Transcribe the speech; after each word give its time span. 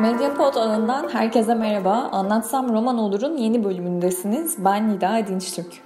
Medyapod 0.00 0.54
ağından 0.54 1.08
herkese 1.08 1.54
merhaba. 1.54 2.08
Anlatsam 2.12 2.72
Roman 2.72 2.98
Olur'un 2.98 3.36
yeni 3.36 3.64
bölümündesiniz. 3.64 4.64
Ben 4.64 4.88
Nida 4.88 5.26
Dinçtürk. 5.26 5.82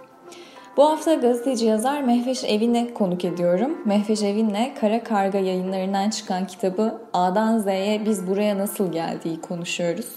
Bu 0.76 0.84
hafta 0.90 1.14
gazeteci 1.14 1.66
yazar 1.66 2.02
Mehveş 2.02 2.44
Evin'e 2.44 2.94
konuk 2.94 3.24
ediyorum. 3.24 3.78
Mehveş 3.84 4.22
Evin'le 4.22 4.74
Kara 4.80 5.04
Karga 5.04 5.38
yayınlarından 5.38 6.10
çıkan 6.10 6.46
kitabı 6.46 7.00
A'dan 7.12 7.58
Z'ye 7.58 8.06
Biz 8.06 8.26
Buraya 8.26 8.58
Nasıl 8.58 8.92
Geldiği 8.92 9.40
konuşuyoruz. 9.40 10.08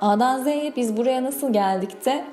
A'dan 0.00 0.42
Z'ye 0.42 0.72
Biz 0.76 0.96
Buraya 0.96 1.24
Nasıl 1.24 1.52
Geldik'te 1.52 2.24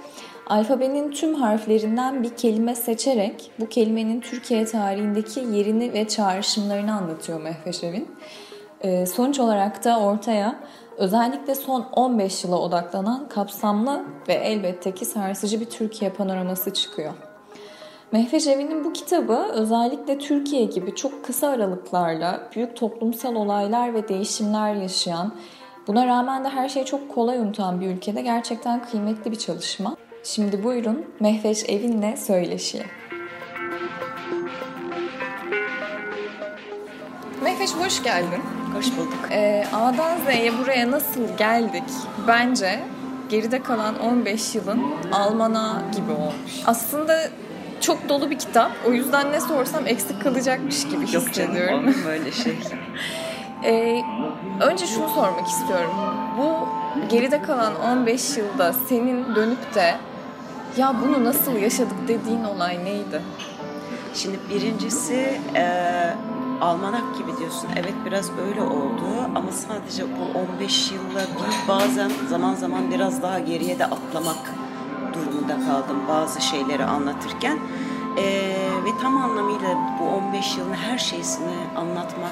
alfabenin 0.47 1.11
tüm 1.11 1.33
harflerinden 1.33 2.23
bir 2.23 2.29
kelime 2.29 2.75
seçerek 2.75 3.51
bu 3.59 3.69
kelimenin 3.69 4.21
Türkiye 4.21 4.65
tarihindeki 4.65 5.39
yerini 5.39 5.93
ve 5.93 6.07
çağrışımlarını 6.07 6.93
anlatıyor 6.93 7.41
Mehveş 7.41 7.83
Evin. 7.83 8.07
Ee, 8.83 9.05
sonuç 9.05 9.39
olarak 9.39 9.83
da 9.83 9.99
ortaya 9.99 10.59
özellikle 10.97 11.55
son 11.55 11.85
15 11.91 12.43
yıla 12.43 12.59
odaklanan 12.59 13.29
kapsamlı 13.29 14.05
ve 14.27 14.33
elbette 14.33 14.93
ki 14.93 15.05
sarsıcı 15.05 15.59
bir 15.59 15.69
Türkiye 15.69 16.11
panoraması 16.11 16.73
çıkıyor. 16.73 17.13
Mehveş 18.11 18.47
Evi'nin 18.47 18.83
bu 18.83 18.93
kitabı 18.93 19.47
özellikle 19.53 20.17
Türkiye 20.17 20.65
gibi 20.65 20.95
çok 20.95 21.25
kısa 21.25 21.47
aralıklarla 21.47 22.49
büyük 22.55 22.77
toplumsal 22.77 23.35
olaylar 23.35 23.93
ve 23.93 24.07
değişimler 24.07 24.73
yaşayan, 24.73 25.33
buna 25.87 26.07
rağmen 26.07 26.43
de 26.43 26.49
her 26.49 26.69
şeyi 26.69 26.85
çok 26.85 27.15
kolay 27.15 27.37
unutan 27.37 27.81
bir 27.81 27.87
ülkede 27.87 28.21
gerçekten 28.21 28.83
kıymetli 28.83 29.31
bir 29.31 29.35
çalışma. 29.35 29.95
Şimdi 30.23 30.63
buyurun 30.63 31.05
Mehveş 31.19 31.69
Evin'le 31.69 32.15
söyleşiye. 32.15 32.83
Mehveş 37.43 37.75
hoş 37.75 38.03
geldin. 38.03 38.60
Hoş 38.75 38.85
bulduk. 38.97 39.19
Ee, 39.31 39.65
A'dan 39.73 40.17
Z'ye 40.25 40.57
buraya 40.57 40.91
nasıl 40.91 41.37
geldik? 41.37 41.83
Bence 42.27 42.79
geride 43.29 43.63
kalan 43.63 43.99
15 43.99 44.55
yılın 44.55 44.81
Almana 45.11 45.81
gibi 45.95 46.11
olmuş. 46.11 46.51
Aslında 46.65 47.19
çok 47.81 48.09
dolu 48.09 48.29
bir 48.29 48.39
kitap. 48.39 48.71
O 48.87 48.91
yüzden 48.91 49.31
ne 49.31 49.39
sorsam 49.41 49.87
eksik 49.87 50.21
kalacakmış 50.23 50.83
gibi 50.83 50.95
Yok 51.01 51.07
hissediyorum. 51.27 51.57
canım 51.57 51.83
olur 51.87 51.95
mu 51.95 52.09
öyle 52.09 52.31
şey? 52.31 52.57
Ee, 53.63 54.01
önce 54.61 54.87
şunu 54.87 55.09
sormak 55.09 55.47
istiyorum. 55.47 55.91
Bu 56.37 56.67
geride 57.09 57.41
kalan 57.41 57.73
15 57.81 58.37
yılda 58.37 58.73
senin 58.89 59.35
dönüp 59.35 59.75
de 59.75 59.95
ya 60.77 60.95
bunu 61.01 61.23
nasıl 61.23 61.55
yaşadık 61.55 61.97
dediğin 62.07 62.43
olay 62.43 62.85
neydi? 62.85 63.21
Şimdi 64.13 64.39
birincisi 64.49 65.39
e, 65.55 65.63
almanak 66.61 67.17
gibi 67.17 67.37
diyorsun. 67.37 67.69
Evet 67.75 67.93
biraz 68.05 68.29
öyle 68.47 68.61
oldu 68.61 69.05
ama 69.35 69.51
sadece 69.51 70.03
bu 70.03 70.39
15 70.55 70.91
yılla 70.91 71.19
değil 71.19 71.57
bazen 71.67 72.11
zaman 72.29 72.55
zaman 72.55 72.91
biraz 72.91 73.21
daha 73.21 73.39
geriye 73.39 73.79
de 73.79 73.85
atlamak 73.85 74.53
durumunda 75.13 75.53
kaldım 75.53 75.97
bazı 76.09 76.41
şeyleri 76.41 76.85
anlatırken. 76.85 77.57
E, 78.17 78.23
ve 78.85 78.89
tam 79.01 79.17
anlamıyla 79.17 79.77
bu 79.99 80.03
15 80.03 80.57
yılın 80.57 80.73
her 80.73 80.97
şeysini 80.97 81.55
anlatmak 81.75 82.31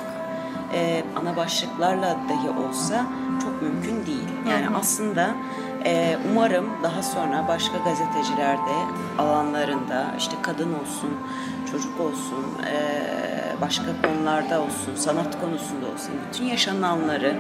e, 0.74 1.04
ana 1.16 1.36
başlıklarla 1.36 2.18
dahi 2.30 2.68
olsa 2.68 3.06
çok 3.44 3.62
mümkün 3.62 4.06
değil. 4.06 4.30
Yani 4.50 4.66
Hı 4.66 4.70
hı. 4.70 4.78
aslında 4.78 5.30
e, 5.86 6.18
umarım 6.32 6.70
daha 6.84 7.04
sonra 7.04 7.46
başka 7.48 7.78
gazetecilerde 7.78 8.76
alanlarında 9.18 10.06
işte 10.18 10.36
kadın 10.42 10.74
olsun, 10.74 11.10
çocuk 11.72 12.00
olsun, 12.00 12.46
e, 12.72 13.39
başka 13.62 14.02
konularda 14.04 14.62
olsun, 14.62 14.96
sanat 14.96 15.42
konusunda 15.42 15.86
olsun 15.86 16.12
bütün 16.28 16.46
yaşananları 16.46 17.36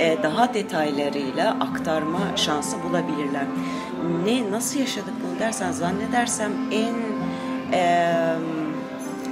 e, 0.00 0.22
daha 0.22 0.54
detaylarıyla 0.54 1.50
aktarma 1.60 2.36
şansı 2.36 2.82
bulabilirler. 2.82 3.44
Ne 4.24 4.50
nasıl 4.50 4.80
yaşadık 4.80 5.14
bunu 5.22 5.40
dersen 5.40 5.72
zannedersem 5.72 6.52
en 6.72 6.94
e, 7.72 8.12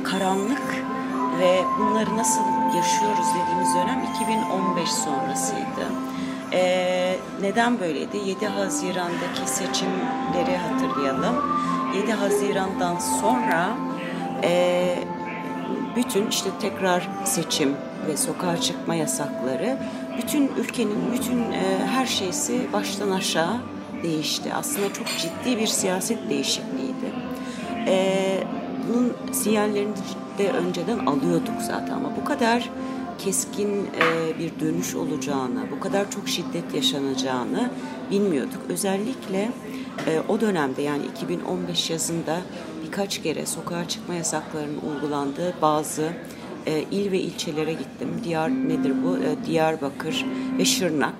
karanlık 0.04 0.84
ve 1.38 1.60
bunları 1.78 2.16
nasıl 2.16 2.42
yaşıyoruz 2.76 3.26
dediğimiz 3.42 3.74
dönem 3.74 4.02
2015 4.14 4.90
sonrasıydı. 4.90 5.86
Ee, 6.52 7.16
neden 7.40 7.80
böyleydi? 7.80 8.16
7 8.16 8.46
Haziran'daki 8.46 9.50
seçimleri 9.50 10.56
hatırlayalım. 10.56 11.34
7 11.94 12.12
Haziran'dan 12.12 12.98
sonra 13.20 13.68
e, 14.42 14.94
bütün 15.96 16.26
işte 16.26 16.50
tekrar 16.60 17.08
seçim 17.24 17.74
ve 18.06 18.16
sokağa 18.16 18.60
çıkma 18.60 18.94
yasakları 18.94 19.78
bütün 20.18 20.50
ülkenin 20.56 21.12
bütün 21.12 21.38
e, 21.38 21.86
her 21.86 22.06
şeysi 22.06 22.72
baştan 22.72 23.10
aşağı 23.10 23.60
değişti. 24.02 24.54
Aslında 24.54 24.92
çok 24.92 25.06
ciddi 25.06 25.60
bir 25.60 25.66
siyaset 25.66 26.30
değişikliğiydi. 26.30 27.12
E, 27.86 28.44
bunun 28.88 29.12
sinyallerini 29.32 29.94
de 30.38 30.52
önceden 30.52 30.98
alıyorduk 30.98 31.62
zaten 31.62 31.94
ama 31.94 32.16
bu 32.20 32.24
kadar 32.24 32.70
keskin 33.18 33.68
e, 33.68 34.38
bir 34.38 34.60
dönüş 34.60 34.94
olacağını, 34.94 35.60
bu 35.76 35.80
kadar 35.80 36.10
çok 36.10 36.28
şiddet 36.28 36.74
yaşanacağını 36.74 37.70
bilmiyorduk. 38.10 38.60
Özellikle 38.68 39.50
e, 40.06 40.20
o 40.28 40.40
dönemde 40.40 40.82
yani 40.82 41.02
2015 41.06 41.90
yazında 41.90 42.38
birkaç 42.92 43.22
kere 43.22 43.46
sokağa 43.46 43.88
çıkma 43.88 44.14
yasaklarının 44.14 44.78
uygulandığı 44.90 45.54
bazı 45.62 46.12
e, 46.66 46.84
il 46.90 47.12
ve 47.12 47.20
ilçelere 47.20 47.72
gittim. 47.72 48.08
Diyar 48.24 48.50
nedir 48.50 48.92
bu? 49.04 49.16
E, 49.16 49.46
Diyarbakır 49.46 50.26
ve 50.58 50.64
Şırnak 50.64 51.14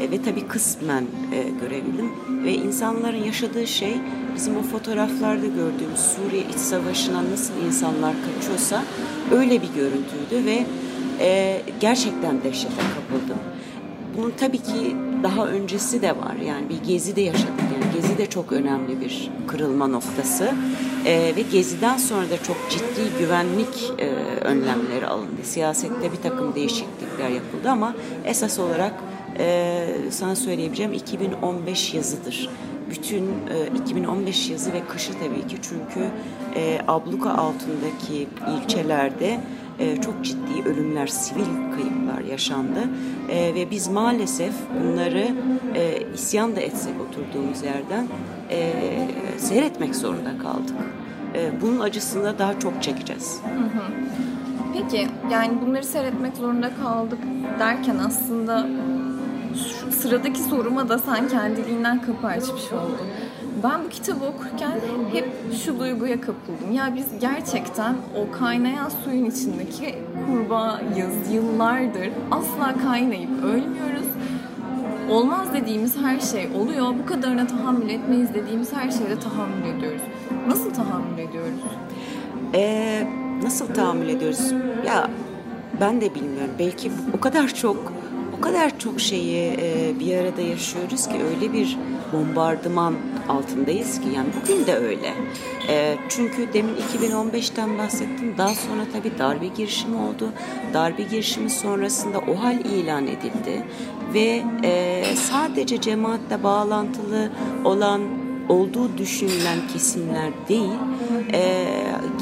e, 0.00 0.10
ve 0.10 0.22
tabii 0.22 0.46
kısmen 0.46 1.04
e, 1.34 1.42
görebildim. 1.60 2.10
Ve 2.44 2.54
insanların 2.54 3.24
yaşadığı 3.24 3.66
şey 3.66 3.96
bizim 4.34 4.56
o 4.56 4.62
fotoğraflarda 4.62 5.46
gördüğümüz 5.46 6.00
Suriye 6.00 6.42
iç 6.42 6.56
savaşına 6.56 7.30
nasıl 7.30 7.54
insanlar 7.66 8.14
kaçıyorsa 8.26 8.82
öyle 9.32 9.62
bir 9.62 9.68
görüntüydü 9.74 10.44
ve 10.46 10.66
e, 11.20 11.62
gerçekten 11.80 12.42
dehşete 12.44 12.82
kapıldım. 12.94 13.38
Bunun 14.16 14.32
tabii 14.36 14.58
ki 14.58 14.96
daha 15.22 15.46
öncesi 15.46 16.02
de 16.02 16.10
var. 16.10 16.36
Yani 16.46 16.68
bir 16.68 16.88
gezi 16.88 17.16
de 17.16 17.20
yaşadık. 17.20 17.64
Yani 17.74 17.94
gezi 17.94 18.18
de 18.18 18.26
çok 18.26 18.52
önemli 18.52 19.00
bir 19.00 19.30
kırılma 19.46 19.86
noktası. 19.86 20.50
E, 21.06 21.36
ve 21.36 21.42
geziden 21.52 21.96
sonra 21.96 22.30
da 22.30 22.42
çok 22.42 22.56
ciddi 22.70 23.18
güvenlik 23.18 23.92
e, 23.98 24.06
önlemleri 24.40 25.06
alındı. 25.06 25.42
Siyasette 25.42 26.12
bir 26.12 26.22
takım 26.22 26.54
değişiklikler 26.54 27.28
yapıldı 27.28 27.70
ama 27.70 27.94
esas 28.24 28.58
olarak 28.58 28.94
e, 29.38 29.86
sana 30.10 30.36
söyleyebileceğim 30.36 30.92
2015 30.92 31.94
yazıdır. 31.94 32.50
Bütün 32.90 33.22
e, 33.24 33.78
2015 33.82 34.50
yazı 34.50 34.72
ve 34.72 34.80
kışı 34.88 35.12
tabii 35.12 35.46
ki 35.48 35.56
çünkü 35.62 36.10
e, 36.56 36.78
abluka 36.88 37.30
altındaki 37.30 38.28
ilçelerde 38.56 39.40
e, 39.78 40.00
çok 40.00 40.24
ciddi 40.24 40.68
ölümler, 40.68 41.06
sivil 41.06 41.44
kayıplar 41.74 42.30
yaşandı 42.30 42.80
e, 43.30 43.54
ve 43.54 43.70
biz 43.70 43.88
maalesef 43.88 44.52
bunları 44.82 45.28
e, 45.74 46.02
isyan 46.14 46.56
da 46.56 46.60
etsek 46.60 46.94
oturduğumuz 47.00 47.62
yerden 47.62 48.06
seyretmek 49.38 49.96
zorunda 49.96 50.38
kaldık. 50.42 50.76
Bunun 51.62 51.80
acısını 51.80 52.38
daha 52.38 52.58
çok 52.60 52.82
çekeceğiz. 52.82 53.40
Peki 54.74 55.08
yani 55.30 55.58
bunları 55.66 55.84
seyretmek 55.84 56.36
zorunda 56.36 56.70
kaldık 56.82 57.18
derken 57.58 57.96
aslında 58.06 58.66
sıradaki 59.90 60.40
soruma 60.40 60.88
da 60.88 60.98
sen 60.98 61.28
kendiliğinden 61.28 62.02
kapı 62.02 62.26
açmış 62.26 62.72
oldun. 62.72 63.06
Ben 63.62 63.84
bu 63.84 63.88
kitabı 63.88 64.24
okurken 64.24 64.80
hep 65.12 65.28
şu 65.64 65.78
duyguya 65.80 66.20
kapıldım. 66.20 66.72
Ya 66.72 66.92
biz 66.96 67.06
gerçekten 67.20 67.94
o 68.16 68.38
kaynayan 68.38 68.88
suyun 68.88 69.24
içindeki 69.24 69.94
kurbağayız. 70.26 71.32
Yıllardır 71.32 72.10
asla 72.30 72.74
kaynayıp 72.82 73.44
ölmüyoruz. 73.44 74.06
Olmaz 75.10 75.48
dediğimiz 75.54 75.96
her 75.96 76.20
şey 76.20 76.48
oluyor. 76.56 76.94
Bu 77.02 77.06
kadarına 77.06 77.46
tahammül 77.46 77.88
etmeyiz 77.90 78.34
dediğimiz 78.34 78.72
her 78.72 78.90
şeye 78.90 79.10
de 79.10 79.18
tahammül 79.20 79.78
ediyoruz. 79.78 80.02
Nasıl 80.48 80.70
tahammül 80.74 81.18
ediyoruz? 81.18 81.60
Ee, 82.54 83.06
nasıl 83.42 83.74
tahammül 83.74 84.08
ediyoruz? 84.08 84.52
Ya 84.86 85.10
ben 85.80 86.00
de 86.00 86.14
bilmiyorum. 86.14 86.54
Belki 86.58 86.92
o 87.16 87.20
kadar 87.20 87.48
çok 87.48 87.92
o 88.38 88.40
kadar 88.40 88.78
çok 88.78 89.00
şeyi 89.00 89.56
e, 89.60 89.94
bir 90.00 90.16
arada 90.16 90.40
yaşıyoruz 90.40 91.08
ki 91.08 91.14
öyle 91.14 91.52
bir 91.52 91.78
bombardıman 92.12 92.94
altındayız 93.28 94.00
ki 94.00 94.06
yani 94.16 94.28
bugün 94.42 94.66
de 94.66 94.76
öyle. 94.76 95.14
E, 95.68 95.96
çünkü 96.08 96.52
demin 96.52 96.74
2015'ten 96.76 97.78
bahsettim. 97.78 98.34
Daha 98.38 98.54
sonra 98.54 98.82
tabii 98.92 99.18
darbe 99.18 99.46
girişimi 99.46 99.96
oldu. 99.96 100.32
Darbe 100.74 101.02
girişimi 101.02 101.50
sonrasında 101.50 102.18
o 102.18 102.42
hal 102.42 102.64
ilan 102.64 103.06
edildi 103.06 103.66
ve 104.14 104.42
e, 104.64 105.02
sadece 105.16 105.80
cemaatle 105.80 106.42
bağlantılı 106.42 107.30
olan 107.64 108.00
olduğu 108.48 108.98
düşünülen 108.98 109.58
kesimler 109.72 110.30
değil, 110.48 110.78
e, 111.32 111.55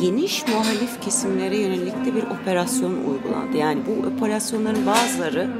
geniş 0.01 0.49
muhalif 0.49 1.01
kesimlere 1.01 1.57
yönelik 1.57 2.05
de 2.05 2.15
bir 2.15 2.23
operasyon 2.23 2.93
uygulandı. 2.93 3.57
Yani 3.57 3.81
bu 3.87 4.07
operasyonların 4.09 4.87
bazıları 4.87 5.51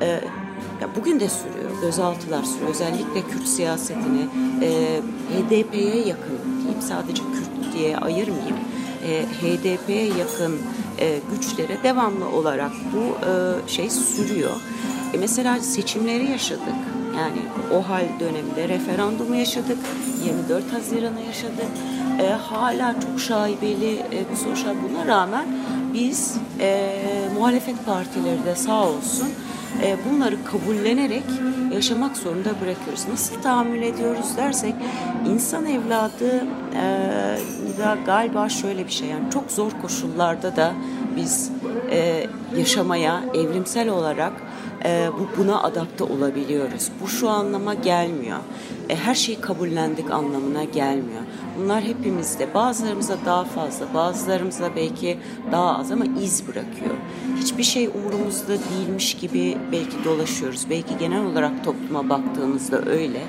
e, 0.00 0.06
ya 0.80 0.88
bugün 0.96 1.20
de 1.20 1.28
sürüyor. 1.28 1.70
Gözaltılar 1.82 2.42
sürüyor. 2.42 2.70
Özellikle 2.70 3.22
Kürt 3.30 3.48
siyasetini 3.48 4.26
e, 4.62 5.00
HDP'ye 5.30 6.06
yakın 6.06 6.38
diyeyim 6.58 6.80
sadece 6.80 7.22
Kürt 7.22 7.74
diye 7.74 7.96
ayırmayayım. 7.96 8.56
E, 9.06 9.22
HDP'ye 9.22 10.06
yakın 10.06 10.58
e, 10.98 11.18
güçlere 11.30 11.82
devamlı 11.82 12.28
olarak 12.28 12.72
bu 12.92 13.26
e, 13.26 13.32
şey 13.68 13.90
sürüyor. 13.90 14.56
E, 15.14 15.18
mesela 15.18 15.60
seçimleri 15.60 16.30
yaşadık. 16.30 16.74
Yani 17.18 17.40
o 17.74 17.88
hal 17.88 18.04
döneminde 18.20 18.68
referandumu 18.68 19.34
yaşadık. 19.34 19.78
24 20.24 20.72
Haziran'ı 20.72 21.20
yaşadık. 21.20 21.66
E, 22.20 22.30
hala 22.30 22.94
çok 23.00 23.20
şaibeli 23.20 23.94
e, 23.94 24.24
bu 24.32 24.36
sonuçlar 24.36 24.76
buna 24.88 25.06
rağmen 25.06 25.46
biz 25.94 26.36
e, 26.60 26.90
muhalefet 27.34 27.86
partileri 27.86 28.44
de 28.44 28.54
sağ 28.56 28.88
olsun 28.88 29.28
e, 29.82 29.96
bunları 30.10 30.44
kabullenerek 30.44 31.24
yaşamak 31.72 32.16
zorunda 32.16 32.50
bırakıyoruz. 32.60 33.08
Nasıl 33.10 33.42
tahammül 33.42 33.82
ediyoruz 33.82 34.36
dersek 34.36 34.74
insan 35.28 35.66
evladı 35.66 36.44
e, 36.74 36.84
da 37.78 37.96
galiba 38.06 38.48
şöyle 38.48 38.86
bir 38.86 38.92
şey 38.92 39.08
yani 39.08 39.30
çok 39.32 39.50
zor 39.50 39.70
koşullarda 39.82 40.56
da 40.56 40.72
biz 41.16 41.50
e, 41.90 42.26
yaşamaya 42.58 43.20
evrimsel 43.34 43.88
olarak 43.88 44.32
e, 44.84 45.10
bu 45.18 45.42
buna 45.42 45.62
adapte 45.62 46.04
olabiliyoruz. 46.04 46.90
Bu 47.02 47.08
şu 47.08 47.28
anlama 47.28 47.74
gelmiyor. 47.74 48.38
E, 48.88 48.96
her 48.96 49.14
şeyi 49.14 49.40
kabullendik 49.40 50.10
anlamına 50.10 50.64
gelmiyor. 50.64 51.22
Bunlar 51.58 51.82
hepimizde 51.82 52.54
bazılarımıza 52.54 53.16
daha 53.26 53.44
fazla, 53.44 53.94
bazılarımıza 53.94 54.76
belki 54.76 55.18
daha 55.52 55.78
az 55.78 55.92
ama 55.92 56.04
iz 56.22 56.48
bırakıyor. 56.48 56.94
Hiçbir 57.36 57.62
şey 57.62 57.86
umurumuzda 57.86 58.52
değilmiş 58.52 59.14
gibi 59.14 59.58
belki 59.72 60.04
dolaşıyoruz. 60.04 60.66
Belki 60.70 60.98
genel 60.98 61.24
olarak 61.24 61.64
topluma 61.64 62.08
baktığımızda 62.08 62.84
öyle. 62.90 63.22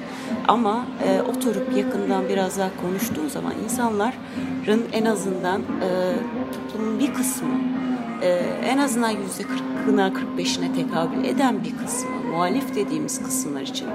Ama 0.47 0.85
e, 1.07 1.21
oturup 1.21 1.77
yakından 1.77 2.29
biraz 2.29 2.57
daha 2.57 2.69
konuştuğun 2.81 3.27
zaman 3.27 3.53
insanların 3.63 4.83
en 4.93 5.05
azından 5.05 5.61
e, 5.61 6.13
toplumun 6.53 6.99
bir 6.99 7.13
kısmı 7.13 7.75
e, 8.21 8.27
en 8.65 8.77
azından 8.77 9.09
yüzde 9.09 9.44
kırkına, 9.44 10.13
kırk 10.13 10.38
beşine 10.38 10.73
tekabül 10.73 11.23
eden 11.23 11.63
bir 11.63 11.77
kısmı, 11.85 12.09
muhalif 12.31 12.75
dediğimiz 12.75 13.23
kısımlar 13.23 13.62
için 13.62 13.88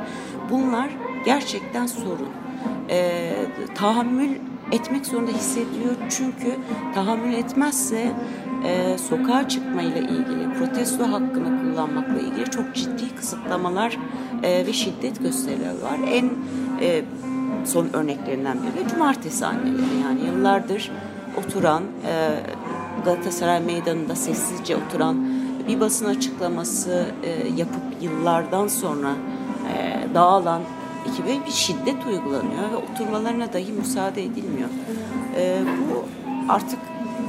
bunlar 0.51 0.91
gerçekten 1.25 1.87
sorun. 1.87 2.29
E, 2.91 3.33
tahammül 3.75 4.31
etmek 4.73 5.07
zorunda 5.07 5.31
hissediyor 5.31 5.95
çünkü 6.11 6.57
tahammül 6.95 7.33
etmezse 7.33 8.13
e, 8.65 8.99
sokağa 8.99 9.49
çıkmayla 9.49 10.01
ilgili, 10.01 10.55
protesto 10.59 11.05
hakkını 11.05 11.61
kullanmakla 11.63 12.21
ilgili 12.21 12.51
çok 12.51 12.75
ciddi 12.75 13.15
kısıtlamalar 13.17 13.99
e, 14.43 14.67
ve 14.67 14.73
şiddet 14.73 15.23
gösterileri 15.23 15.83
var. 15.83 15.99
En 16.13 16.31
e, 16.81 17.03
son 17.65 17.89
örneklerinden 17.93 18.59
biri 18.63 18.85
de 18.85 18.89
cumartesi 18.91 19.47
anneleri 19.47 20.01
yani 20.05 20.21
yıllardır 20.27 20.91
oturan 21.39 21.83
e, 22.07 22.41
Galatasaray 23.05 23.61
Meydanı'nda 23.61 24.15
sessizce 24.15 24.77
oturan 24.77 25.27
bir 25.69 25.81
basın 25.81 26.07
açıklaması 26.07 27.07
e, 27.23 27.49
yapıp 27.57 27.83
yıllardan 28.01 28.69
sonra 28.69 29.13
e, 29.73 30.15
dağılan 30.15 30.63
ekibe 31.09 31.47
bir 31.47 31.53
şiddet 31.53 32.07
uygulanıyor 32.07 32.71
ve 32.73 32.77
oturmalarına 32.77 33.53
dahi 33.53 33.73
müsaade 33.73 34.25
edilmiyor. 34.25 34.69
E, 35.37 35.59
bu 35.91 36.05
artık 36.53 36.79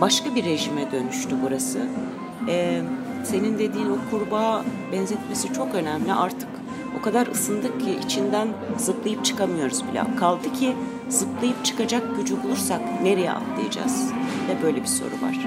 başka 0.02 0.36
bir 0.36 0.46
rejime 0.46 0.92
dönüştü 0.92 1.36
burası. 1.44 1.80
E, 2.48 2.82
senin 3.24 3.60
dediğin 3.60 3.90
o 3.90 3.98
kurbağa 4.12 4.66
benzetmesi 4.92 5.54
çok 5.54 5.76
önemli. 5.76 6.14
Artık 6.14 6.50
o 7.00 7.02
kadar 7.02 7.28
ısındık 7.28 7.82
ki 7.82 8.00
içinden 8.06 8.48
zıplayıp 8.78 9.26
çıkamıyoruz 9.26 9.84
bile. 9.88 10.04
Kaldı 10.20 10.54
ki 10.54 10.76
zıplayıp 11.10 11.66
çıkacak 11.66 12.04
gücü 12.18 12.44
bulursak 12.44 12.82
nereye 13.04 13.32
atlayacağız? 13.32 14.12
Ve 14.50 14.64
böyle 14.64 14.82
bir 14.82 14.88
soru 14.88 15.22
var. 15.22 15.41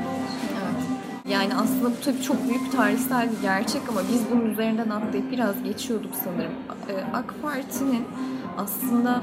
Yani 1.28 1.54
aslında 1.54 1.90
bu 1.90 2.00
tabii 2.04 2.22
çok 2.22 2.48
büyük 2.48 2.72
tarihsel 2.72 3.28
bir 3.32 3.42
gerçek 3.42 3.82
ama 3.88 4.00
biz 4.12 4.22
bunun 4.30 4.50
üzerinden 4.50 4.90
atlayıp 4.90 5.32
biraz 5.32 5.62
geçiyorduk 5.64 6.12
sanırım. 6.24 6.52
Ee, 6.88 7.16
AK 7.16 7.34
Parti'nin 7.42 8.04
aslında 8.58 9.22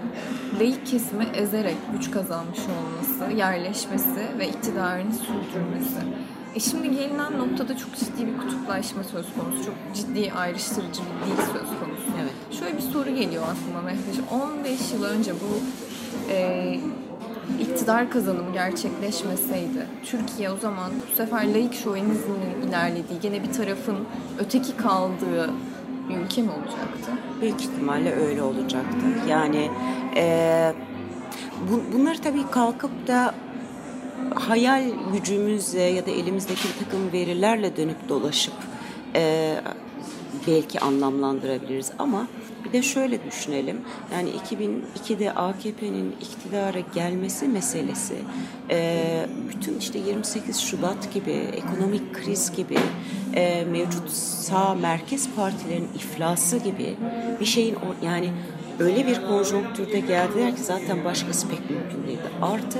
laik 0.59 0.87
kesimi 0.87 1.25
ezerek 1.33 1.75
güç 1.93 2.11
kazanmış 2.11 2.59
olması, 2.59 3.33
yerleşmesi 3.33 4.27
ve 4.39 4.47
iktidarını 4.47 5.13
sürdürmesi. 5.13 5.99
E 6.55 6.59
şimdi 6.59 6.91
gelinen 6.91 7.37
noktada 7.37 7.77
çok 7.77 7.95
ciddi 7.95 8.27
bir 8.27 8.37
kutuplaşma 8.37 9.03
söz 9.03 9.25
konusu. 9.33 9.65
Çok 9.65 9.75
ciddi 9.93 10.31
ayrıştırıcı 10.31 11.01
bir 11.01 11.31
dil 11.31 11.41
söz 11.41 11.79
konusu. 11.79 12.11
Evet. 12.21 12.59
Şöyle 12.59 12.77
bir 12.77 12.81
soru 12.81 13.09
geliyor 13.15 13.43
aklıma 13.43 13.81
Mehveş. 13.81 14.17
15 14.31 14.93
yıl 14.93 15.03
önce 15.03 15.33
bu 15.33 15.61
e, 16.31 16.79
iktidar 17.59 18.09
kazanımı 18.09 18.53
gerçekleşmeseydi 18.53 19.87
Türkiye 20.05 20.51
o 20.51 20.57
zaman 20.57 20.91
bu 21.11 21.15
sefer 21.15 21.53
laik 21.53 21.73
şovenizmin 21.73 22.67
ilerlediği, 22.67 23.19
gene 23.21 23.43
bir 23.43 23.53
tarafın 23.53 23.97
öteki 24.39 24.77
kaldığı 24.77 25.49
bir 26.09 26.17
ülke 26.17 26.41
mi 26.41 26.51
olacaktı? 26.51 27.11
Büyük 27.41 27.61
ihtimalle 27.61 28.15
öyle 28.15 28.41
olacaktı. 28.41 29.05
Yani 29.29 29.69
e, 30.15 30.73
bu, 31.69 31.97
bunları 31.97 32.17
tabii 32.17 32.43
kalkıp 32.51 33.07
da 33.07 33.33
hayal 34.35 34.83
gücümüzle 35.13 35.81
ya 35.81 36.05
da 36.05 36.11
elimizdeki 36.11 36.61
bir 36.67 36.85
takım 36.85 37.11
verilerle 37.13 37.77
dönüp 37.77 38.09
dolaşıp 38.09 38.53
e, 39.15 39.55
belki 40.47 40.79
anlamlandırabiliriz 40.79 41.91
ama 41.99 42.27
bir 42.65 42.73
de 42.73 42.81
şöyle 42.81 43.25
düşünelim. 43.25 43.81
Yani 44.13 44.29
2002'de 44.29 45.31
AKP'nin 45.31 46.15
iktidara 46.21 46.79
gelmesi 46.79 47.47
meselesi 47.47 48.15
e, 48.69 49.25
bütün 49.49 49.79
işte 49.79 49.99
28 49.99 50.59
Şubat 50.59 51.13
gibi 51.13 51.31
ekonomik 51.31 52.13
kriz 52.13 52.55
gibi 52.55 52.77
e, 53.35 53.65
mevcut 53.65 54.09
sağ 54.09 54.75
merkez 54.75 55.29
partilerin 55.35 55.87
iflası 55.95 56.57
gibi 56.57 56.95
bir 57.39 57.45
şeyin 57.45 57.75
yani 58.05 58.29
öyle 58.79 59.07
bir 59.07 59.21
konjonktürde 59.27 59.99
geldiler 59.99 60.55
ki 60.55 60.63
zaten 60.63 61.05
başkası 61.05 61.47
pek 61.47 61.69
mümkün 61.69 62.07
değildi. 62.07 62.29
Artı 62.41 62.79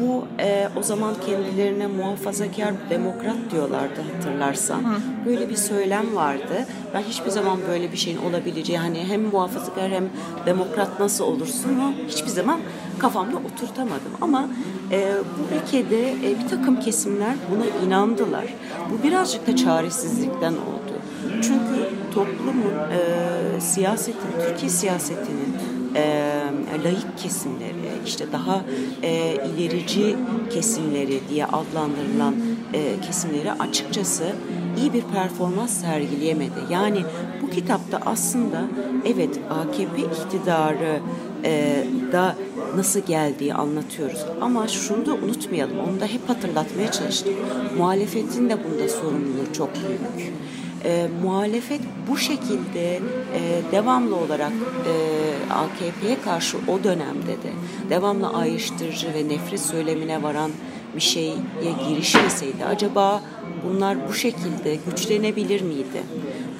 bu 0.00 0.24
e, 0.42 0.68
o 0.76 0.82
zaman 0.82 1.14
kendilerine 1.26 1.86
muhafazakar 1.86 2.74
demokrat 2.90 3.36
diyorlardı 3.50 4.00
hatırlarsan. 4.12 4.78
Hı. 4.78 5.26
Böyle 5.26 5.48
bir 5.48 5.56
söylem 5.56 6.16
vardı. 6.16 6.66
Ben 6.94 7.02
hiçbir 7.02 7.30
zaman 7.30 7.58
böyle 7.68 7.92
bir 7.92 7.96
şeyin 7.96 8.18
olabileceği 8.18 8.78
hani 8.78 9.04
hem 9.04 9.22
muhafazakar 9.22 9.90
hem 9.90 10.04
demokrat 10.46 11.00
nasıl 11.00 11.24
olursun 11.24 11.94
hiçbir 12.08 12.28
zaman 12.28 12.60
kafamda 12.98 13.36
oturtamadım. 13.36 14.12
Ama 14.20 14.48
e, 14.92 15.12
bu 15.38 15.56
ülkede 15.56 16.12
e, 16.12 16.38
bir 16.42 16.48
takım 16.48 16.80
kesimler 16.80 17.34
buna 17.50 17.86
inandılar. 17.86 18.44
Bu 18.90 19.02
birazcık 19.02 19.46
da 19.46 19.56
çaresizlikten 19.56 20.52
oldu. 20.52 20.96
Çünkü 21.42 21.88
toplumun, 22.14 22.72
e, 22.92 23.60
siyasetin, 23.60 24.30
Türkiye 24.48 24.70
siyasetinin 24.70 25.56
e, 25.94 26.04
laik 26.84 27.18
kesimleri, 27.18 27.90
işte 28.06 28.32
daha 28.32 28.60
e, 29.02 29.36
ilerici 29.56 30.16
kesimleri 30.50 31.20
diye 31.30 31.46
adlandırılan 31.46 32.34
e, 32.72 33.00
kesimleri 33.06 33.52
açıkçası 33.52 34.24
iyi 34.78 34.92
bir 34.92 35.02
performans 35.02 35.80
sergileyemedi. 35.80 36.60
Yani 36.70 37.02
bu 37.42 37.50
kitapta 37.50 38.00
aslında 38.06 38.64
evet 39.06 39.40
AKP 39.50 40.02
iktidarı 40.02 41.00
e, 41.44 41.84
da 42.12 42.34
nasıl 42.76 43.00
geldiği 43.00 43.54
anlatıyoruz. 43.54 44.24
Ama 44.40 44.68
şunu 44.68 45.06
da 45.06 45.14
unutmayalım, 45.14 45.78
onu 45.78 46.00
da 46.00 46.06
hep 46.06 46.28
hatırlatmaya 46.28 46.92
çalıştım. 46.92 47.34
Muhalefetin 47.78 48.50
de 48.50 48.58
bunda 48.64 48.88
sorumluluğu 48.88 49.52
çok 49.52 49.70
büyük 49.74 50.32
e, 50.86 51.08
muhalefet 51.22 51.80
bu 52.08 52.16
şekilde 52.16 52.94
e, 52.96 53.00
devamlı 53.72 54.16
olarak 54.16 54.52
e, 54.86 54.92
AKP'ye 55.50 56.20
karşı 56.24 56.56
o 56.68 56.84
dönemde 56.84 57.32
de 57.42 57.52
devamlı 57.90 58.28
ayrıştırıcı 58.28 59.14
ve 59.14 59.28
nefret 59.28 59.60
söylemine 59.60 60.22
varan 60.22 60.50
bir 60.96 61.00
şeye 61.00 61.34
girişmeseydi 61.88 62.64
acaba 62.64 63.22
bunlar 63.64 64.08
bu 64.08 64.14
şekilde 64.14 64.78
güçlenebilir 64.90 65.60
miydi? 65.60 66.02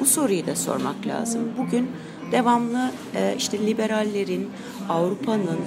Bu 0.00 0.06
soruyu 0.06 0.46
da 0.46 0.56
sormak 0.56 1.06
lazım. 1.06 1.40
Bugün 1.58 1.90
devamlı 2.32 2.90
e, 3.14 3.34
işte 3.38 3.66
liberallerin, 3.66 4.48
Avrupa'nın, 4.88 5.58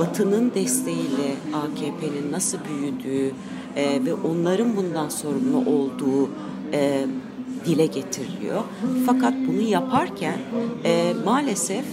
Batı'nın 0.00 0.54
desteğiyle 0.54 1.34
AKP'nin 1.54 2.32
nasıl 2.32 2.58
büyüdüğü 2.68 3.34
e, 3.76 4.04
ve 4.04 4.14
onların 4.14 4.76
bundan 4.76 5.08
sorumlu 5.08 5.70
olduğu 5.70 6.30
e, 6.72 7.06
dile 7.66 7.86
getiriliyor. 7.86 8.62
Fakat 9.06 9.34
bunu 9.48 9.60
yaparken 9.60 10.38
maalesef 11.24 11.84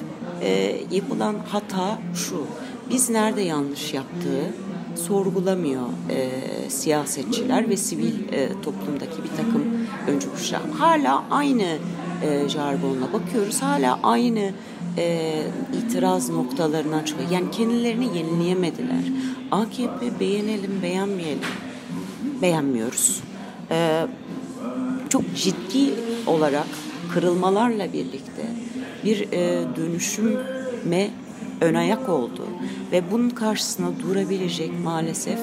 e, 0.45 0.81
yapılan 0.91 1.35
hata 1.49 1.99
şu. 2.15 2.43
Biz 2.89 3.09
nerede 3.09 3.41
yanlış 3.41 3.93
yaptığı 3.93 4.53
sorgulamıyor 4.95 5.83
e, 6.09 6.29
siyasetçiler 6.69 7.69
ve 7.69 7.77
sivil 7.77 8.33
e, 8.33 8.49
toplumdaki 8.61 9.23
bir 9.23 9.37
takım 9.37 9.63
öncü 10.07 10.31
kuşak. 10.31 10.61
Hala 10.79 11.23
aynı 11.31 11.77
e, 12.23 12.49
jargonla 12.49 13.13
bakıyoruz. 13.13 13.61
Hala 13.61 13.99
aynı 14.03 14.51
e, 14.97 15.43
itiraz 15.73 16.29
noktalarından 16.29 17.03
çıkıyor. 17.03 17.29
Yani 17.31 17.51
kendilerini 17.51 18.17
yenileyemediler. 18.17 19.03
AKP 19.51 20.19
beğenelim 20.19 20.81
beğenmeyelim. 20.81 21.43
Beğenmiyoruz. 22.41 23.21
E, 23.71 24.07
çok 25.09 25.35
ciddi 25.35 25.93
olarak 26.27 26.67
kırılmalarla 27.13 27.93
birlikte 27.93 28.64
bir 29.05 29.31
e, 29.31 29.63
dönüşüme 29.75 31.09
ön 31.61 31.73
ayak 31.73 32.09
oldu. 32.09 32.47
Ve 32.91 33.11
bunun 33.11 33.29
karşısına 33.29 33.87
durabilecek 34.03 34.71
maalesef 34.83 35.39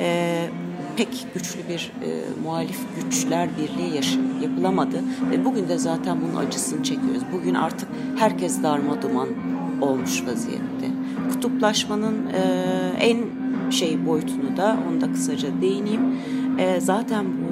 e, 0.00 0.48
pek 0.96 1.26
güçlü 1.34 1.68
bir 1.68 1.92
e, 2.02 2.24
muhalif 2.44 2.78
güçler 3.04 3.48
birliği 3.58 3.96
yaşı, 3.96 4.18
yapılamadı. 4.42 4.96
Ve 5.30 5.44
bugün 5.44 5.68
de 5.68 5.78
zaten 5.78 6.18
bunun 6.22 6.46
acısını 6.46 6.82
çekiyoruz. 6.82 7.22
Bugün 7.32 7.54
artık 7.54 7.88
herkes 8.18 8.62
darma 8.62 9.02
duman 9.02 9.28
olmuş 9.80 10.26
vaziyette. 10.26 10.90
Kutuplaşmanın 11.32 12.26
e, 12.26 12.40
en 12.98 13.18
şey 13.70 14.06
boyutunu 14.06 14.56
da 14.56 14.76
onu 14.90 15.00
da 15.00 15.12
kısaca 15.12 15.48
değineyim. 15.60 16.00
E, 16.58 16.80
zaten 16.80 17.26
bu 17.26 17.45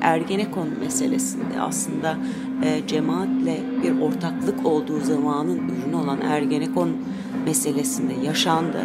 Ergenekon 0.00 0.68
meselesinde 0.80 1.60
aslında 1.60 2.16
e, 2.64 2.86
cemaatle 2.86 3.60
bir 3.82 4.00
ortaklık 4.00 4.66
olduğu 4.66 5.00
zamanın 5.00 5.68
ürünü 5.68 5.96
olan 5.96 6.20
Ergenekon 6.20 6.96
meselesinde 7.44 8.26
yaşandı. 8.26 8.82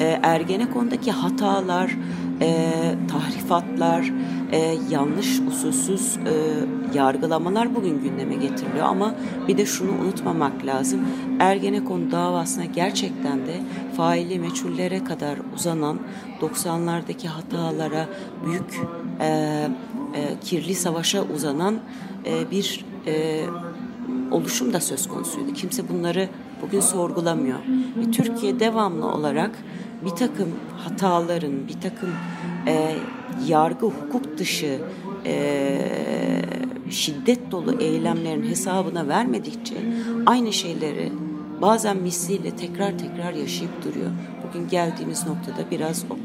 E, 0.00 0.20
Ergenekon'daki 0.22 1.12
hatalar, 1.12 1.96
e, 2.40 2.70
tahrifatlar, 3.08 4.12
e, 4.52 4.76
yanlış 4.90 5.40
usulsüz 5.40 6.16
e, 6.16 6.32
yargılamalar 6.94 7.74
bugün 7.74 8.02
gündeme 8.02 8.34
getiriliyor. 8.34 8.86
Ama 8.86 9.14
bir 9.48 9.58
de 9.58 9.66
şunu 9.66 9.90
unutmamak 9.90 10.66
lazım. 10.66 11.00
Ergenekon 11.40 12.10
davasına 12.10 12.64
gerçekten 12.64 13.38
de 13.38 13.54
faili 13.96 14.38
meçhullere 14.38 15.04
kadar 15.04 15.38
uzanan 15.54 15.98
90'lardaki 16.40 17.28
hatalara 17.28 18.06
büyük 18.46 18.80
e, 19.20 19.68
e, 20.14 20.40
kirli 20.44 20.74
savaşa 20.74 21.22
uzanan 21.34 21.78
e, 22.26 22.50
bir 22.50 22.84
e, 23.06 23.44
oluşum 24.30 24.72
da 24.72 24.80
söz 24.80 25.08
konusuydu. 25.08 25.52
Kimse 25.54 25.88
bunları 25.88 26.28
bugün 26.62 26.80
sorgulamıyor. 26.80 27.58
Ve 27.96 28.10
Türkiye 28.10 28.60
devamlı 28.60 29.06
olarak 29.06 29.50
bir 30.04 30.10
takım 30.10 30.48
hataların, 30.76 31.68
bir 31.68 31.80
takım 31.80 32.10
e, 32.66 32.94
yargı, 33.46 33.86
hukuk 33.86 34.38
dışı 34.38 34.78
e, 35.26 35.78
şiddet 36.90 37.50
dolu 37.50 37.80
eylemlerin 37.80 38.42
hesabına 38.42 39.08
vermedikçe 39.08 39.74
aynı 40.26 40.52
şeyleri 40.52 41.12
bazen 41.62 41.96
misliyle 41.96 42.56
tekrar 42.56 42.98
tekrar 42.98 43.32
yaşayıp 43.32 43.84
duruyor. 43.84 44.10
Bugün 44.48 44.68
geldiğimiz 44.68 45.26
noktada 45.26 45.70
biraz 45.70 46.04
o. 46.10 46.16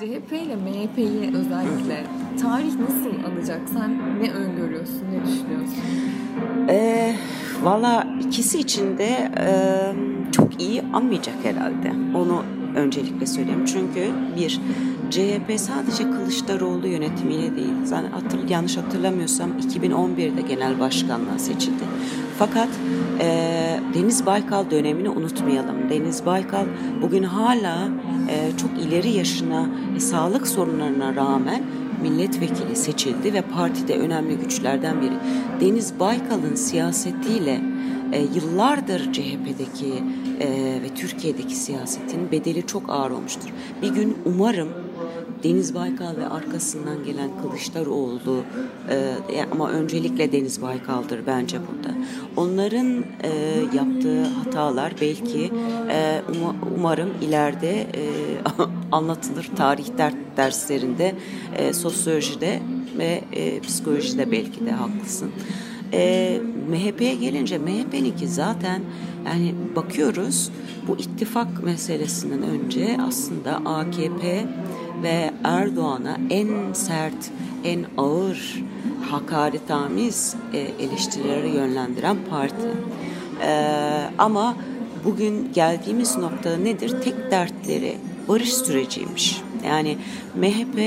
CHP 0.00 0.32
ile 0.32 0.56
MHP'yi 0.56 1.36
özellikle 1.36 2.04
tarih 2.42 2.74
nasıl 2.78 3.32
alacak? 3.32 3.60
Sen 3.72 3.98
ne 4.22 4.30
öngörüyorsun, 4.30 5.04
ne 5.12 5.26
düşünüyorsun? 5.26 5.82
Ee, 6.68 7.14
Valla 7.62 8.06
ikisi 8.26 8.58
için 8.58 8.98
de 8.98 9.30
e, 9.38 9.52
çok 10.32 10.62
iyi 10.62 10.82
anmayacak 10.92 11.34
herhalde. 11.42 11.92
Onu 12.14 12.42
öncelikle 12.76 13.26
söyleyeyim. 13.26 13.64
Çünkü 13.64 14.10
bir, 14.36 14.60
CHP 15.10 15.60
sadece 15.60 16.10
Kılıçdaroğlu 16.10 16.86
yönetimiyle 16.86 17.56
değil. 17.56 17.74
Zaten 17.84 18.10
hatır, 18.10 18.48
yanlış 18.48 18.76
hatırlamıyorsam 18.76 19.50
2011'de 19.50 20.40
genel 20.48 20.80
başkanlığa 20.80 21.38
seçildi. 21.38 21.84
Fakat 22.38 22.68
e, 23.20 23.26
Deniz 23.94 24.26
Baykal 24.26 24.70
dönemini 24.70 25.08
unutmayalım. 25.08 25.90
Deniz 25.90 26.26
Baykal 26.26 26.64
bugün 27.02 27.22
hala 27.22 27.88
çok 28.56 28.70
ileri 28.86 29.10
yaşına, 29.10 29.68
e, 29.96 30.00
sağlık 30.00 30.46
sorunlarına 30.46 31.16
rağmen 31.16 31.62
milletvekili 32.02 32.76
seçildi 32.76 33.32
ve 33.32 33.42
partide 33.42 33.98
önemli 33.98 34.36
güçlerden 34.36 35.00
biri. 35.00 35.14
Deniz 35.60 36.00
Baykal'ın 36.00 36.54
siyasetiyle 36.54 37.60
e, 38.12 38.22
yıllardır 38.34 39.12
CHP'deki 39.12 39.94
e, 40.40 40.48
ve 40.82 40.94
Türkiye'deki 40.94 41.56
siyasetin 41.56 42.32
bedeli 42.32 42.66
çok 42.66 42.90
ağır 42.90 43.10
olmuştur. 43.10 43.48
Bir 43.82 43.88
gün 43.88 44.18
umarım 44.24 44.68
Deniz 45.44 45.74
Baykal 45.74 46.16
ve 46.16 46.28
arkasından 46.28 47.04
gelen 47.04 47.30
Kılıçdaroğlu 47.42 48.42
e, 48.90 49.16
ama 49.52 49.70
öncelikle 49.70 50.32
Deniz 50.32 50.62
Baykal'dır 50.62 51.26
bence 51.26 51.58
burada. 51.58 51.94
Onların 52.36 53.04
e, 53.22 53.28
yaptığı 53.74 54.24
hatalar 54.24 54.92
belki 55.00 55.52
e, 55.90 56.22
um, 56.28 56.56
umarım 56.76 57.10
ileride 57.22 57.80
e, 57.80 58.02
anlatılır 58.92 59.50
tarih 59.56 59.86
derslerinde, 60.36 61.14
e, 61.56 61.72
sosyolojide 61.72 62.62
ve 62.98 63.24
e, 63.32 63.60
psikolojide 63.60 64.30
belki 64.30 64.66
de 64.66 64.70
haklısın. 64.70 65.30
E, 65.92 66.40
MHP'ye 66.68 67.14
gelince 67.14 67.58
MHP'ninki 67.58 68.28
zaten 68.28 68.82
yani 69.26 69.54
bakıyoruz 69.76 70.50
bu 70.88 70.96
ittifak 70.96 71.64
meselesinden 71.64 72.42
önce 72.42 72.96
aslında 73.08 73.56
AKP 73.56 74.46
ve 75.02 75.30
Erdoğan'a 75.44 76.18
en 76.30 76.72
sert, 76.72 77.30
en 77.64 77.84
ağır 77.96 78.62
hakaretamiz 79.10 80.34
e, 80.52 80.58
eleştirileri 80.58 81.48
yönlendiren 81.48 82.16
parti. 82.30 82.68
E, 83.42 83.52
ama 84.18 84.56
bugün 85.04 85.52
geldiğimiz 85.52 86.16
nokta 86.16 86.56
nedir? 86.56 86.94
Tek 87.04 87.30
dertleri 87.30 87.96
barış 88.28 88.52
süreciymiş. 88.54 89.40
Yani 89.66 89.98
MHP 90.34 90.78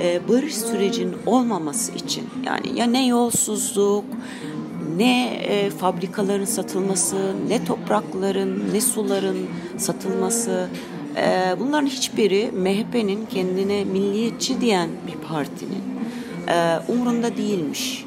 e, 0.00 0.28
barış 0.28 0.54
sürecinin 0.54 1.16
olmaması 1.26 1.92
için 1.92 2.24
yani 2.46 2.78
ya 2.78 2.86
ne 2.86 3.06
yolsuzluk 3.06 4.04
ne 4.96 5.34
e, 5.34 5.70
fabrikaların 5.70 6.44
satılması, 6.44 7.34
ne 7.48 7.64
toprakların, 7.64 8.64
ne 8.72 8.80
suların 8.80 9.38
satılması, 9.78 10.68
e, 11.16 11.56
bunların 11.60 11.86
hiçbiri 11.86 12.50
MHP'nin 12.52 13.26
kendine 13.26 13.84
milliyetçi 13.84 14.60
diyen 14.60 14.88
bir 15.06 15.28
partinin 15.28 15.84
e, 16.48 16.78
umurunda 16.88 17.36
değilmiş. 17.36 18.04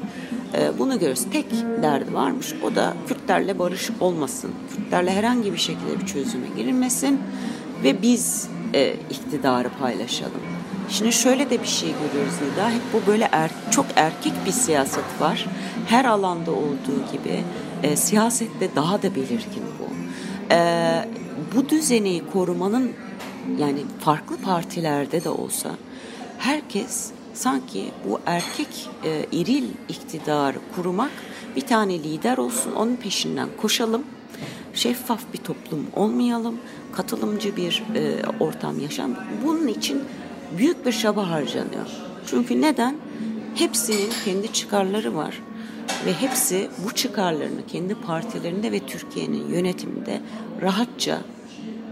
E, 0.54 0.78
bunu 0.78 0.98
görürüz. 0.98 1.24
Tek 1.32 1.46
derdi 1.82 2.14
varmış. 2.14 2.54
O 2.62 2.74
da 2.74 2.94
Kürtlerle 3.08 3.58
barış 3.58 3.90
olmasın. 4.00 4.50
Kürtlerle 4.76 5.10
herhangi 5.10 5.52
bir 5.52 5.58
şekilde 5.58 6.00
bir 6.00 6.06
çözüme 6.06 6.46
girilmesin 6.56 7.20
ve 7.84 8.02
biz 8.02 8.48
e, 8.74 8.94
iktidarı 9.10 9.68
paylaşalım. 9.80 10.40
Şimdi 10.90 11.12
şöyle 11.12 11.50
de 11.50 11.62
bir 11.62 11.66
şey 11.66 11.88
görüyoruz 11.88 12.34
Nida. 12.42 12.70
Hep 12.70 12.82
bu 12.92 13.10
böyle 13.10 13.28
er, 13.32 13.50
çok 13.70 13.86
erkek 13.96 14.32
bir 14.46 14.52
siyaset 14.52 15.20
var. 15.20 15.46
Her 15.88 16.04
alanda 16.04 16.50
olduğu 16.50 17.12
gibi 17.12 17.44
e, 17.82 17.96
siyasette 17.96 18.74
daha 18.76 19.02
da 19.02 19.14
belirgin 19.14 19.64
bu. 19.78 19.88
E, 20.54 21.08
bu 21.56 21.68
düzeni 21.68 22.22
korumanın 22.32 22.92
yani 23.58 23.80
farklı 24.00 24.36
partilerde 24.36 25.24
de 25.24 25.28
olsa 25.28 25.70
herkes 26.38 27.10
sanki 27.34 27.84
bu 28.08 28.20
erkek 28.26 28.90
e, 29.04 29.26
iril 29.32 29.68
iktidarı 29.88 30.58
kurmak 30.76 31.10
bir 31.56 31.60
tane 31.60 31.98
lider 31.98 32.38
olsun 32.38 32.72
onun 32.72 32.96
peşinden 32.96 33.48
koşalım 33.60 34.02
şeffaf 34.74 35.20
bir 35.32 35.38
toplum 35.38 35.86
olmayalım 35.96 36.56
katılımcı 36.92 37.56
bir 37.56 37.84
e, 37.94 38.22
ortam 38.40 38.80
yaşam 38.80 39.10
bunun 39.44 39.68
için 39.68 40.02
büyük 40.58 40.86
bir 40.86 40.92
çaba 40.92 41.30
harcanıyor. 41.30 41.88
Çünkü 42.26 42.60
neden? 42.60 42.96
Hepsinin 43.54 44.10
kendi 44.24 44.52
çıkarları 44.52 45.14
var 45.14 45.42
ve 46.06 46.12
hepsi 46.12 46.68
bu 46.84 46.94
çıkarlarını 46.94 47.66
kendi 47.66 47.94
partilerinde 47.94 48.72
ve 48.72 48.78
Türkiye'nin 48.78 49.48
yönetiminde 49.48 50.20
rahatça 50.62 51.18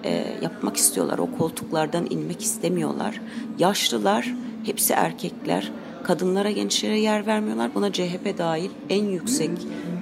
e, 0.05 0.27
yapmak 0.43 0.77
istiyorlar. 0.77 1.19
O 1.19 1.39
koltuklardan 1.39 2.07
inmek 2.11 2.43
istemiyorlar. 2.43 3.21
Yaşlılar, 3.59 4.35
hepsi 4.65 4.93
erkekler. 4.93 5.73
Kadınlara, 6.03 6.51
gençlere 6.51 6.99
yer 6.99 7.27
vermiyorlar. 7.27 7.75
Buna 7.75 7.93
CHP 7.93 8.39
dahil 8.39 8.71
en 8.89 9.05
yüksek 9.05 9.51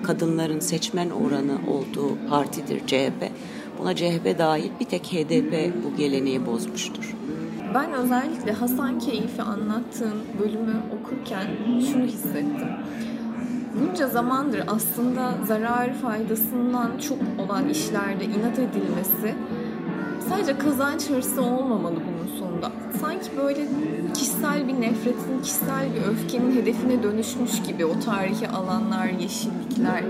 kadınların 0.02 0.60
seçmen 0.60 1.10
oranı 1.10 1.58
olduğu 1.70 2.28
partidir 2.30 2.86
CHP. 2.86 3.30
Buna 3.78 3.96
CHP 3.96 4.38
dahil 4.38 4.70
bir 4.80 4.84
tek 4.84 5.12
HDP 5.12 5.72
bu 5.84 5.96
geleneği 5.96 6.46
bozmuştur. 6.46 7.14
Ben 7.74 7.92
özellikle 7.92 8.52
Hasan 8.52 8.98
Keyif'i 8.98 9.42
anlattığın 9.42 10.18
bölümü 10.40 10.76
okurken 11.00 11.46
şunu 11.92 12.04
hissettim. 12.04 12.68
Bunca 13.80 14.08
zamandır 14.08 14.62
aslında 14.66 15.34
zararı 15.46 15.92
faydasından 15.92 16.98
çok 16.98 17.18
olan 17.38 17.68
işlerde 17.68 18.24
inat 18.24 18.58
edilmesi 18.58 19.34
sadece 20.28 20.58
kazanç 20.58 21.10
hırsı 21.10 21.42
olmamalı 21.42 21.96
bunun 21.96 22.38
sonunda. 22.38 22.72
Sanki 23.00 23.30
böyle 23.36 23.66
kişisel 24.14 24.68
bir 24.68 24.80
nefretin, 24.80 25.42
kişisel 25.42 25.88
bir 25.94 26.12
öfkenin 26.12 26.56
hedefine 26.56 27.02
dönüşmüş 27.02 27.62
gibi 27.62 27.84
o 27.84 28.00
tarihi 28.00 28.48
alanlar, 28.48 29.06
yeşillikler. 29.06 30.04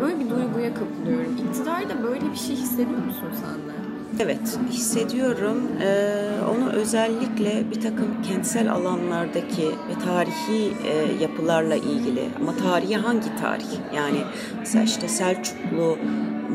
Böyle 0.00 0.20
bir 0.20 0.30
duyguya 0.30 0.74
kapılıyorum. 0.74 1.36
İktidarda 1.36 2.02
böyle 2.02 2.32
bir 2.32 2.36
şey 2.36 2.56
hissediyor 2.56 3.04
musun 3.06 3.28
sen 3.32 3.68
de? 3.68 3.85
Evet, 4.20 4.58
hissediyorum. 4.70 5.62
Ee, 5.82 6.28
onu 6.50 6.70
özellikle 6.70 7.70
bir 7.70 7.80
takım 7.80 8.22
kentsel 8.22 8.72
alanlardaki 8.72 9.66
ve 9.66 10.04
tarihi 10.04 10.72
e, 10.86 11.22
yapılarla 11.22 11.76
ilgili. 11.76 12.24
Ama 12.40 12.56
tarihi 12.56 12.96
hangi 12.96 13.36
tarih? 13.40 13.94
Yani 13.96 14.18
mesela 14.58 14.84
işte 14.84 15.08
Selçuklu 15.08 15.98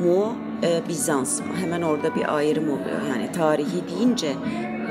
mu, 0.03 0.35
e, 0.63 0.89
Bizans 0.89 1.39
mı? 1.39 1.45
Hemen 1.61 1.81
orada 1.81 2.15
bir 2.15 2.35
ayrım 2.35 2.69
oluyor. 2.69 3.01
Yani 3.09 3.31
tarihi 3.31 3.87
deyince 3.97 4.33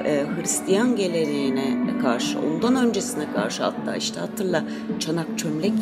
e, 0.05 0.25
Hristiyan 0.37 0.97
geleneğine 0.97 1.99
karşı, 2.03 2.39
ondan 2.39 2.77
öncesine 2.77 3.33
karşı 3.33 3.63
hatta 3.63 3.97
işte 3.97 4.21
hatırla 4.21 4.65
çanak 4.99 5.27
çömlek 5.37 5.75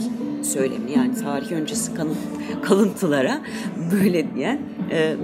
söylemi 0.42 0.92
yani 0.97 1.14
tarih 1.14 1.52
öncesi 1.52 1.92
kalıntılara 2.62 3.40
böyle 3.92 4.35
diyen 4.35 4.59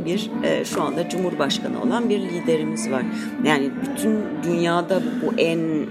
bir 0.05 0.31
e, 0.45 0.65
şu 0.65 0.83
anda 0.83 1.09
Cumhurbaşkanı 1.09 1.83
olan 1.83 2.09
bir 2.09 2.21
liderimiz 2.21 2.91
var. 2.91 3.03
Yani 3.45 3.71
bütün 3.83 4.19
dünyada 4.43 5.03
bu 5.23 5.41
en 5.41 5.59
e, 5.59 5.87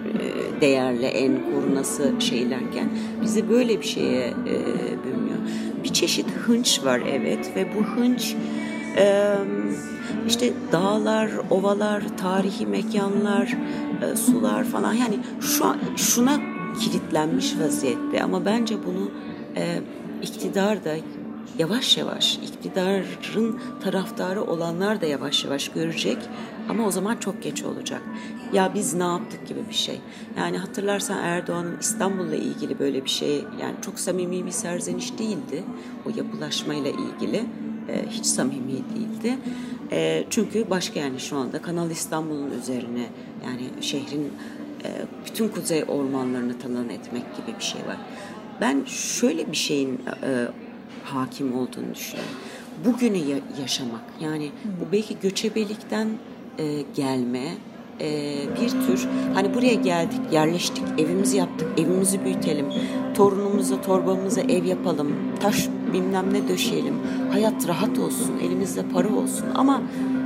değerli, 0.62 1.06
en 1.06 1.32
korunası 1.51 2.12
şeylerken 2.20 2.89
bizi 3.22 3.50
böyle 3.50 3.80
bir 3.80 3.86
şeye 3.86 4.34
bürünüyor. 5.06 5.38
Bir 5.84 5.89
çeşit 5.89 6.25
hınç 6.32 6.84
var 6.84 7.01
evet 7.12 7.51
ve 7.56 7.68
bu 7.77 7.84
hınç 7.84 8.36
işte 10.27 10.53
dağlar, 10.72 11.32
ovalar, 11.50 12.03
tarihi 12.18 12.65
mekanlar, 12.65 13.58
sular 14.15 14.63
falan 14.63 14.94
yani 14.94 15.20
şu 15.42 15.65
şuna 15.98 16.39
kilitlenmiş 16.80 17.53
vaziyette 17.60 18.24
ama 18.24 18.46
bence 18.46 18.75
bunu 18.86 19.12
iktidar 20.22 20.86
da 20.86 20.96
yavaş 21.60 21.98
yavaş 21.98 22.36
iktidarın 22.36 23.60
taraftarı 23.83 24.43
olanlar 24.43 25.01
da 25.01 25.05
yavaş 25.05 25.45
yavaş 25.45 25.69
görecek 25.69 26.17
ama 26.69 26.88
o 26.88 26.91
zaman 26.91 27.17
çok 27.17 27.43
geç 27.43 27.63
olacak. 27.63 28.01
Ya 28.53 28.72
biz 28.74 28.93
ne 28.93 29.03
yaptık 29.03 29.48
gibi 29.48 29.60
bir 29.69 29.74
şey. 29.74 30.01
Yani 30.38 30.57
hatırlarsan 30.57 31.17
Erdoğan'ın 31.17 31.77
İstanbul'la 31.81 32.36
ilgili 32.36 32.79
böyle 32.79 33.05
bir 33.05 33.10
şey 33.10 33.36
yani 33.62 33.75
çok 33.81 34.00
samimi 34.00 34.45
bir 34.45 34.51
serzeniş 34.51 35.17
değildi. 35.17 35.63
O 36.05 36.10
yapılaşmayla 36.17 36.91
ilgili 36.91 37.45
e, 37.89 38.05
hiç 38.10 38.25
samimi 38.25 38.72
değildi. 38.95 39.38
E, 39.91 40.25
çünkü 40.29 40.69
başka 40.69 41.00
yani 41.00 41.19
şu 41.19 41.38
anda 41.38 41.62
Kanal 41.62 41.91
İstanbul'un 41.91 42.51
üzerine 42.51 43.05
yani 43.45 43.83
şehrin 43.83 44.31
e, 44.83 44.89
bütün 45.25 45.48
kuzey 45.48 45.83
ormanlarını 45.88 46.60
talan 46.60 46.89
etmek 46.89 47.24
gibi 47.38 47.57
bir 47.60 47.63
şey 47.63 47.81
var. 47.81 47.98
Ben 48.62 48.83
şöyle 48.86 49.51
bir 49.51 49.57
şeyin 49.57 50.01
e, 50.24 50.48
hakim 51.03 51.57
olduğunu 51.57 51.95
düşünüyorum. 51.95 52.31
Bugünü 52.86 53.17
ya- 53.17 53.39
yaşamak 53.62 54.01
yani 54.22 54.51
bu 54.65 54.91
belki 54.91 55.19
göçebelikten 55.22 56.07
e, 56.60 56.81
gelme 56.95 57.43
e, 58.01 58.36
bir 58.62 58.69
tür 58.69 59.07
hani 59.33 59.53
buraya 59.53 59.74
geldik 59.74 60.19
yerleştik 60.31 60.83
evimizi 60.98 61.38
yaptık 61.38 61.67
evimizi 61.79 62.25
büyütelim 62.25 62.65
torunumuza 63.15 63.81
torbamıza 63.81 64.41
ev 64.41 64.63
yapalım 64.65 65.12
taş 65.39 65.69
bilmem 65.93 66.33
ne 66.33 66.47
döşeyelim 66.47 66.95
hayat 67.31 67.67
rahat 67.67 68.00
olsun 68.00 68.31
elimizde 68.43 68.81
para 68.93 69.07
olsun 69.07 69.45
ama 69.55 69.81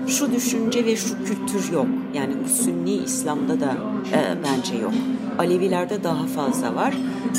şu 0.07 0.31
düşünce 0.31 0.85
ve 0.85 0.95
şu 0.95 1.23
kültür 1.25 1.71
yok. 1.73 1.85
Yani 2.13 2.33
bu 2.45 2.49
Sünni 2.49 2.93
İslam'da 2.93 3.59
da 3.59 3.77
e, 4.13 4.19
bence 4.43 4.75
yok. 4.77 4.93
Alevilerde 5.39 6.03
daha 6.03 6.27
fazla 6.27 6.75
var. 6.75 6.93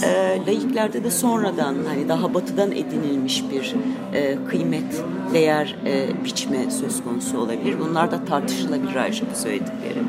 E, 0.04 0.40
laiklerde 0.46 1.04
de 1.04 1.10
sonradan 1.10 1.76
hani 1.88 2.08
daha 2.08 2.34
batıdan 2.34 2.72
edinilmiş 2.72 3.44
bir 3.50 3.74
e, 4.14 4.38
kıymet, 4.48 5.02
değer 5.34 5.76
e, 5.86 6.24
biçme 6.24 6.70
söz 6.70 7.04
konusu 7.04 7.38
olabilir. 7.38 7.76
Bunlar 7.80 8.10
da 8.10 8.24
tartışılabilir 8.24 8.96
ayrıca 8.96 9.26
bu 9.34 9.38
söylediklerim. 9.38 10.08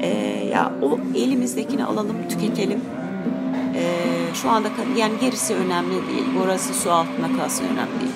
E, 0.00 0.08
ya 0.52 0.72
o 0.82 0.98
elimizdekini 1.14 1.84
alalım, 1.84 2.16
tüketelim. 2.28 2.80
E, 3.74 3.84
şu 4.34 4.50
anda 4.50 4.68
yani 4.96 5.12
gerisi 5.20 5.54
önemli 5.54 5.90
değil. 5.90 6.24
Burası 6.42 6.74
su 6.74 6.92
altına 6.92 7.36
kalsın 7.38 7.64
önemli 7.64 8.00
değil. 8.00 8.12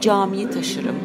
Camiyi 0.00 0.50
taşırım. 0.50 0.96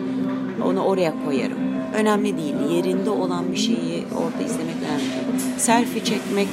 Onu 0.65 0.83
oraya 0.83 1.13
koyarım 1.25 1.69
önemli 1.93 2.37
değil. 2.37 2.55
Yerinde 2.71 3.09
olan 3.09 3.51
bir 3.51 3.57
şeyi 3.57 4.05
orada 4.17 4.43
izlemek 4.43 4.75
önemli 4.75 5.01
değil. 5.01 5.57
Selfie 5.57 6.03
çekmek, 6.03 6.47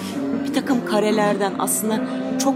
bir 0.48 0.54
takım 0.54 0.84
karelerden 0.86 1.52
aslında 1.58 2.00
çok 2.38 2.54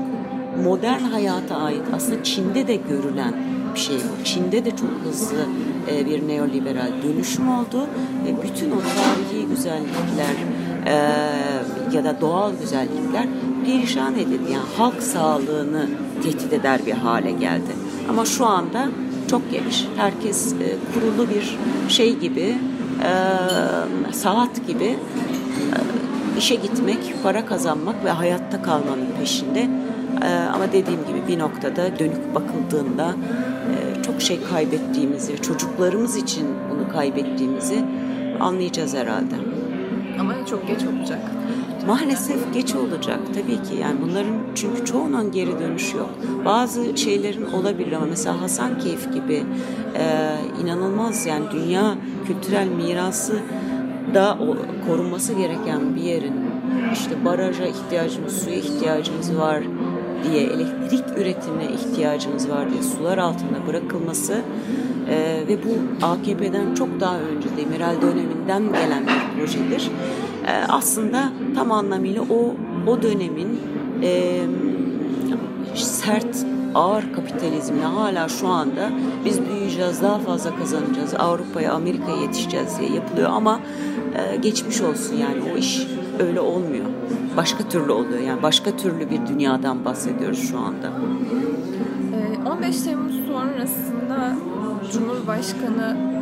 modern 0.64 1.00
hayata 1.00 1.57
ait 1.57 1.83
aslında 1.96 2.24
Çin'de 2.24 2.68
de 2.68 2.76
görülen 2.76 3.35
bir 3.74 3.81
şey 3.81 3.96
bu. 3.96 4.24
Çin'de 4.24 4.64
de 4.64 4.70
çok 4.70 4.90
hızlı 5.05 5.46
e, 5.90 6.07
bir 6.07 6.29
neoliberal 6.29 6.92
dönüşüm 7.03 7.48
oldu 7.48 7.87
ve 8.26 8.42
bütün 8.42 8.70
o 8.70 8.79
tarihi 8.81 9.46
güzellikler 9.46 10.35
e, 10.87 10.94
ya 11.96 12.05
da 12.05 12.20
doğal 12.20 12.53
güzellikler 12.61 13.26
perişan 13.64 14.14
edildi. 14.14 14.53
Yani 14.53 14.64
halk 14.77 15.03
sağlığını 15.03 15.87
tehdit 16.23 16.53
eder 16.53 16.81
bir 16.87 16.92
hale 16.92 17.31
geldi. 17.31 17.73
Ama 18.09 18.25
şu 18.25 18.46
anda 18.46 18.88
çok 19.31 19.51
geniş. 19.51 19.87
Herkes 19.96 20.53
e, 20.53 20.77
kurulu 20.94 21.29
bir 21.31 21.57
şey 21.88 22.16
gibi, 22.16 22.55
e, 23.05 24.12
saat 24.12 24.66
gibi 24.66 24.85
e, 24.85 24.99
işe 26.38 26.55
gitmek, 26.55 26.99
para 27.23 27.46
kazanmak 27.46 28.05
ve 28.05 28.11
hayatta 28.11 28.62
kalmanın 28.62 29.07
peşinde. 29.20 29.68
E, 30.23 30.29
ama 30.55 30.73
dediğim 30.73 31.01
gibi 31.07 31.29
bir 31.29 31.38
noktada 31.38 31.99
dönük 31.99 32.35
bakıldığında 32.35 33.14
e, 33.70 34.03
çok 34.03 34.23
şey 34.23 34.40
kaybettiğimizi, 34.51 35.42
çocuklarımız 35.42 36.16
için 36.16 36.46
bunu 36.70 36.92
kaybettiğimizi 36.92 37.85
anlayacağız 38.40 38.94
herhalde. 38.94 39.35
Ama 40.20 40.46
çok 40.51 40.68
geç 40.68 40.81
olacak. 40.85 41.20
Maalesef 41.87 42.55
geç 42.55 42.75
olacak 42.75 43.19
tabii 43.35 43.69
ki. 43.69 43.75
Yani 43.81 43.97
bunların 44.03 44.35
çünkü 44.55 44.85
çoğunun 44.85 45.33
geri 45.33 45.59
dönüşü 45.61 45.97
yok. 45.97 46.11
Bazı 46.45 46.99
şeylerin 46.99 47.53
olabilir 47.53 47.93
ama 47.93 48.07
mesela 48.07 48.43
Hasan 48.43 48.79
Keyif 48.79 49.12
gibi 49.12 49.43
e, 49.99 50.37
inanılmaz 50.62 51.27
yani 51.27 51.45
dünya 51.53 51.95
kültürel 52.27 52.69
mirası 52.69 53.40
da 54.14 54.38
korunması 54.87 55.33
gereken 55.33 55.97
bir 55.97 56.03
yerin 56.03 56.35
işte 56.93 57.25
baraja 57.25 57.64
ihtiyacımız, 57.66 58.43
suya 58.45 58.57
ihtiyacımız 58.57 59.37
var 59.37 59.62
diye 60.25 60.43
elektrik 60.43 61.05
üretimine 61.19 61.73
ihtiyacımız 61.73 62.51
var 62.51 62.71
diye 62.73 62.83
sular 62.83 63.19
altında 63.19 63.66
bırakılması 63.66 64.43
e, 65.11 65.45
ve 65.49 65.59
bu 65.64 66.05
AKP'den 66.07 66.75
çok 66.75 67.01
daha 67.01 67.19
önce 67.19 67.49
Demirel 67.57 68.03
döneminden 68.03 68.73
gelen 68.73 69.03
bir 69.03 69.40
projedir. 69.40 69.90
E, 70.50 70.64
aslında 70.68 71.32
tam 71.54 71.72
anlamıyla 71.72 72.22
o 72.22 72.54
o 72.90 73.02
dönemin 73.02 73.60
e, 74.02 74.40
sert 75.74 76.46
ağır 76.74 77.12
kapitalizmine 77.12 77.84
hala 77.84 78.28
şu 78.28 78.48
anda 78.48 78.90
biz 79.24 79.40
büyüyeceğiz, 79.46 80.02
daha 80.02 80.18
fazla 80.18 80.56
kazanacağız, 80.56 81.14
Avrupa'ya, 81.18 81.72
Amerika'ya 81.72 82.16
yetişeceğiz 82.16 82.78
diye 82.78 82.90
yapılıyor 82.90 83.30
ama 83.30 83.60
e, 84.14 84.36
geçmiş 84.36 84.80
olsun 84.80 85.16
yani 85.16 85.52
o 85.54 85.58
iş 85.58 85.86
öyle 86.18 86.40
olmuyor. 86.40 86.84
Başka 87.36 87.68
türlü 87.68 87.92
oluyor 87.92 88.20
yani 88.20 88.42
başka 88.42 88.76
türlü 88.76 89.10
bir 89.10 89.26
dünyadan 89.26 89.84
bahsediyoruz 89.84 90.50
şu 90.50 90.58
anda. 90.58 90.92
15 92.52 92.82
Temmuz 92.82 93.14
sonrasında 93.26 94.36
Cumhurbaşkanı 94.92 96.19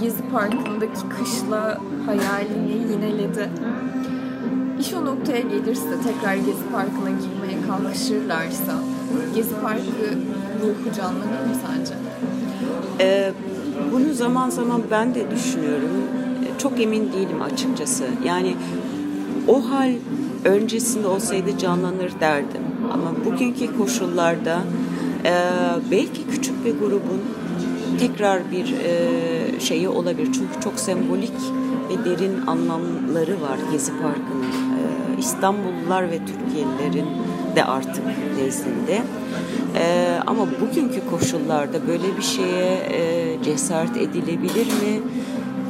Gezi 0.00 0.22
Parkı'ndaki 0.32 1.00
kışla 1.18 1.80
hayalini 2.06 2.72
yineledi. 2.92 3.50
İş 4.80 4.94
o 4.94 5.06
noktaya 5.06 5.40
gelirse, 5.40 5.90
tekrar 6.04 6.34
Gezi 6.34 6.64
Parkı'na 6.72 7.10
girmeye 7.10 7.66
kalkışırlarsa 7.66 8.74
Gezi 9.34 9.54
Parkı 9.62 10.06
ruhu 10.62 10.96
canlanır 10.96 11.46
mı 11.48 11.54
sence? 11.66 11.94
Ee, 13.00 13.32
bunu 13.92 14.14
zaman 14.14 14.50
zaman 14.50 14.82
ben 14.90 15.14
de 15.14 15.30
düşünüyorum. 15.30 15.90
Çok 16.58 16.80
emin 16.80 17.12
değilim 17.12 17.42
açıkçası. 17.42 18.04
Yani 18.24 18.56
o 19.48 19.70
hal 19.70 19.92
öncesinde 20.44 21.06
olsaydı 21.06 21.58
canlanır 21.58 22.12
derdim. 22.20 22.62
Ama 22.92 23.12
bugünkü 23.24 23.78
koşullarda 23.78 24.58
e, 25.24 25.32
belki 25.90 26.26
küçük 26.30 26.64
bir 26.64 26.78
grubun 26.78 27.20
tekrar 27.98 28.50
bir 28.50 28.74
e, 28.84 29.60
şeyi 29.60 29.88
olabilir. 29.88 30.28
Çünkü 30.32 30.60
çok 30.64 30.80
sembolik 30.80 31.32
ve 31.88 32.10
derin 32.10 32.46
anlamları 32.46 33.40
var 33.40 33.58
Gezi 33.72 33.92
Parkı'nın. 33.92 34.42
E, 34.42 35.18
İstanbullular 35.18 36.10
ve 36.10 36.18
Türkiye'lilerin 36.18 37.06
de 37.56 37.64
artık 37.64 38.04
nezdinde. 38.38 39.02
E, 39.78 40.06
ama 40.26 40.46
bugünkü 40.60 41.10
koşullarda 41.10 41.86
böyle 41.88 42.16
bir 42.16 42.22
şeye 42.22 42.74
e, 42.90 43.36
cesaret 43.44 43.96
edilebilir 43.96 44.66
mi? 44.66 45.02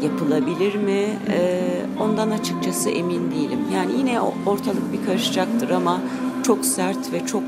yapılabilir 0.05 0.75
mi? 0.75 1.19
E, 1.31 1.61
ondan 2.01 2.31
açıkçası 2.31 2.91
emin 2.91 3.31
değilim. 3.31 3.59
Yani 3.75 3.93
yine 3.99 4.21
ortalık 4.47 4.93
bir 4.93 5.07
karışacaktır 5.07 5.71
ama 5.71 6.01
çok 6.43 6.65
sert 6.65 7.13
ve 7.13 7.27
çok 7.27 7.43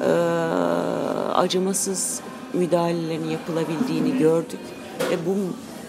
e, 0.00 0.10
acımasız 1.34 2.20
müdahalelerin 2.52 3.30
yapılabildiğini 3.30 4.18
gördük 4.18 4.60
ve 5.10 5.26
bu 5.26 5.36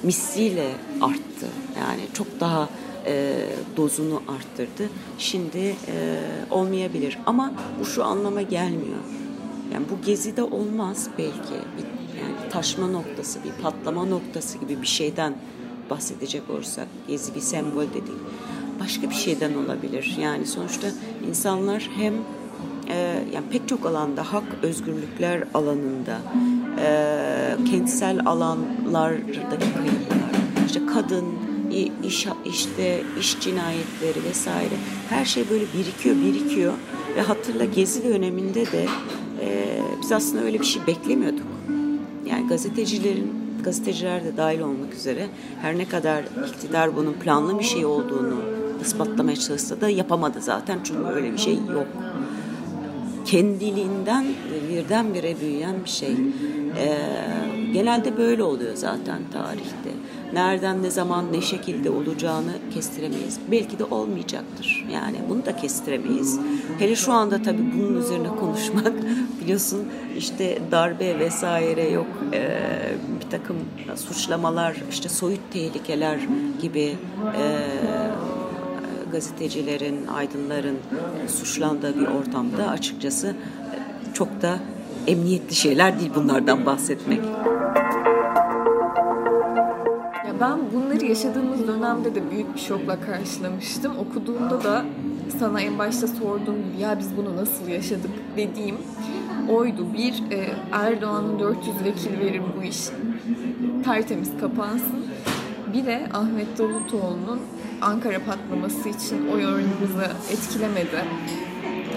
misliyle 0.04 0.72
arttı. 1.02 1.48
Yani 1.80 2.02
çok 2.14 2.40
daha 2.40 2.70
e, 3.06 3.34
dozunu 3.78 4.22
arttırdı. 4.28 4.90
Şimdi 5.18 5.58
e, 5.58 6.18
olmayabilir 6.52 7.20
ama 7.26 7.54
bu 7.80 7.86
şu 7.86 8.04
anlama 8.04 8.42
gelmiyor. 8.42 9.00
Yani 9.74 9.86
bu 9.92 10.06
gezide 10.06 10.44
olmaz 10.44 11.08
belki. 11.18 11.54
Bir, 11.78 11.84
yani 12.20 12.50
taşma 12.52 12.88
noktası, 12.88 13.40
bir 13.44 13.64
patlama 13.64 14.06
noktası 14.06 14.58
gibi 14.58 14.82
bir 14.82 14.88
şeyden 14.88 15.36
bahsedecek 15.90 16.50
olursak 16.50 16.88
gezi 17.08 17.36
bir 17.36 17.42
sembol 17.42 17.84
de 17.84 17.94
değil. 17.94 18.20
Başka 18.80 19.10
bir 19.10 19.16
şeyden 19.16 19.54
olabilir. 19.54 20.18
Yani 20.22 20.46
sonuçta 20.46 20.88
insanlar 21.30 21.90
hem 21.96 22.14
e, 22.90 23.24
yani 23.34 23.46
pek 23.52 23.68
çok 23.68 23.86
alanda 23.86 24.34
hak 24.34 24.44
özgürlükler 24.64 25.44
alanında 25.54 26.22
e, 26.80 27.72
kentsel 27.72 28.20
alanlardaki 28.26 29.50
kayıplar 29.50 30.66
işte 30.66 30.80
kadın 30.94 31.26
iş 32.04 32.28
işte 32.46 33.04
iş 33.20 33.40
cinayetleri 33.40 34.24
vesaire 34.30 34.76
her 35.10 35.26
şey 35.26 35.50
böyle 35.50 35.66
birikiyor 35.78 36.16
birikiyor 36.16 36.74
ve 37.16 37.22
hatırla 37.22 37.66
gezi 37.66 38.04
döneminde 38.04 38.66
de 38.72 38.86
e, 39.42 39.80
biz 40.02 40.12
aslında 40.12 40.44
öyle 40.44 40.60
bir 40.60 40.66
şey 40.66 40.88
beklemiyorduk. 40.88 41.46
Yani 42.26 42.48
gazetecilerin 42.48 43.34
gazeteciler 43.64 44.24
de 44.24 44.38
dahil 44.38 44.60
olmak 44.60 44.94
üzere 44.94 45.28
her 45.62 45.78
ne 45.78 45.86
kadar 45.86 46.24
iktidar 46.48 46.96
bunun 46.96 47.14
planlı 47.14 47.60
bir 47.60 47.64
şey 47.64 47.86
olduğunu 47.86 48.36
ispatlamaya 48.82 49.38
çalışsa 49.38 49.82
da 49.82 49.90
yapamadı 49.90 50.42
zaten 50.42 50.80
çünkü 50.84 51.04
öyle 51.04 51.34
bir 51.34 51.38
şey 51.38 51.54
yok. 51.54 51.88
Kendiliğinden 53.26 54.26
birdenbire 54.70 55.42
büyüyen 55.42 55.76
bir 55.86 55.90
şey. 55.90 56.12
Ee, 56.78 56.98
genelde 57.74 58.18
böyle 58.18 58.44
oluyor 58.44 58.76
zaten 58.76 59.20
tarihte. 59.34 59.92
Nereden, 60.34 60.84
ne 60.84 60.92
zaman, 60.92 61.34
ne 61.34 61.42
şekilde 61.42 61.90
olacağını 61.90 62.52
kestiremeyiz. 62.74 63.40
Belki 63.52 63.80
de 63.80 63.84
olmayacaktır. 63.84 64.86
Yani 64.94 65.16
bunu 65.30 65.46
da 65.46 65.56
kestiremeyiz. 65.56 66.40
Hele 66.80 66.96
şu 66.96 67.14
anda 67.14 67.42
tabii 67.42 67.74
bunun 67.78 68.02
üzerine 68.02 68.28
konuşmak 68.28 68.94
biliyorsun 69.42 69.88
işte 70.18 70.58
darbe 70.72 71.20
vesaire 71.20 71.90
yok 71.90 72.08
e, 72.34 72.50
bir 73.26 73.30
takım 73.30 73.56
suçlamalar 73.96 74.76
işte 74.92 75.10
soyut 75.10 75.40
tehlikeler 75.54 76.20
gibi 76.62 76.96
e, 77.38 77.58
gazetecilerin, 79.12 80.08
aydınların 80.08 80.78
suçlandığı 81.28 82.00
bir 82.00 82.08
ortamda 82.08 82.68
açıkçası 82.68 83.36
çok 84.14 84.42
da 84.42 84.60
emniyetli 85.08 85.56
şeyler 85.56 86.00
değil 86.00 86.12
bunlardan 86.16 86.66
bahsetmek. 86.66 87.20
Ya 90.28 90.34
ben 90.42 90.60
bunları 90.74 91.06
yaşadığımız 91.06 91.68
dönemde 91.68 92.16
de 92.16 92.32
büyük 92.32 92.56
bir 92.56 92.60
şokla 92.60 93.02
karşılamıştım. 93.02 93.98
Okuduğumda 93.98 94.64
da 94.64 94.86
sana 95.40 95.62
en 95.62 95.80
başta 95.80 96.08
sorduğum 96.08 96.56
gibi 96.56 96.82
ya 96.82 97.00
biz 97.00 97.18
bunu 97.18 97.38
nasıl 97.38 97.68
yaşadık 97.68 98.12
dediğim 98.38 98.78
oydu. 99.50 99.94
Bir, 99.94 100.14
e, 100.32 100.48
Erdoğan'ın 100.72 101.40
400 101.40 101.84
vekil 101.84 102.20
verir 102.20 102.42
bu 102.58 102.64
iş 102.64 102.90
tertemiz 103.84 104.30
kapansın. 104.42 105.06
Bir 105.74 105.86
de 105.86 106.08
Ahmet 106.14 106.58
Davutoğlu'nun 106.58 107.40
Ankara 107.82 108.20
patlaması 108.20 108.90
için 108.90 109.28
oy 109.28 109.46
oranımızı 109.46 110.08
etkilemedi 110.32 111.06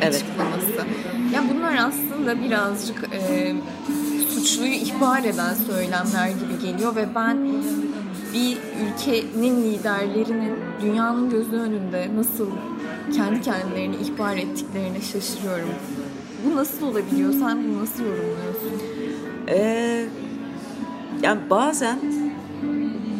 evet. 0.03 0.14
açıklaması. 0.14 0.88
Ya 1.35 1.44
bunlar 1.55 1.77
aslında 1.77 2.42
birazcık 2.42 3.09
e, 3.12 3.55
suçluyu 4.35 4.72
ihbar 4.72 5.24
eden 5.24 5.55
söylemler 5.55 6.29
gibi 6.29 6.72
geliyor 6.72 6.96
ve 6.96 7.14
ben 7.14 7.38
bir 8.35 8.59
ülkenin 8.87 9.64
liderlerinin 9.64 10.55
dünyanın 10.83 11.31
gözü 11.31 11.57
önünde 11.57 12.11
nasıl 12.16 12.50
kendi 13.16 13.40
kendilerini 13.40 13.96
ihbar 13.96 14.37
ettiklerine 14.37 15.00
şaşırıyorum. 15.00 15.68
Bu 16.44 16.57
nasıl 16.57 16.87
olabiliyor? 16.87 17.33
Sen 17.33 17.64
bunu 17.64 17.83
nasıl 17.83 18.05
yorumluyorsun? 18.05 18.83
Ee, 19.48 20.07
yani 21.22 21.40
bazen 21.50 21.98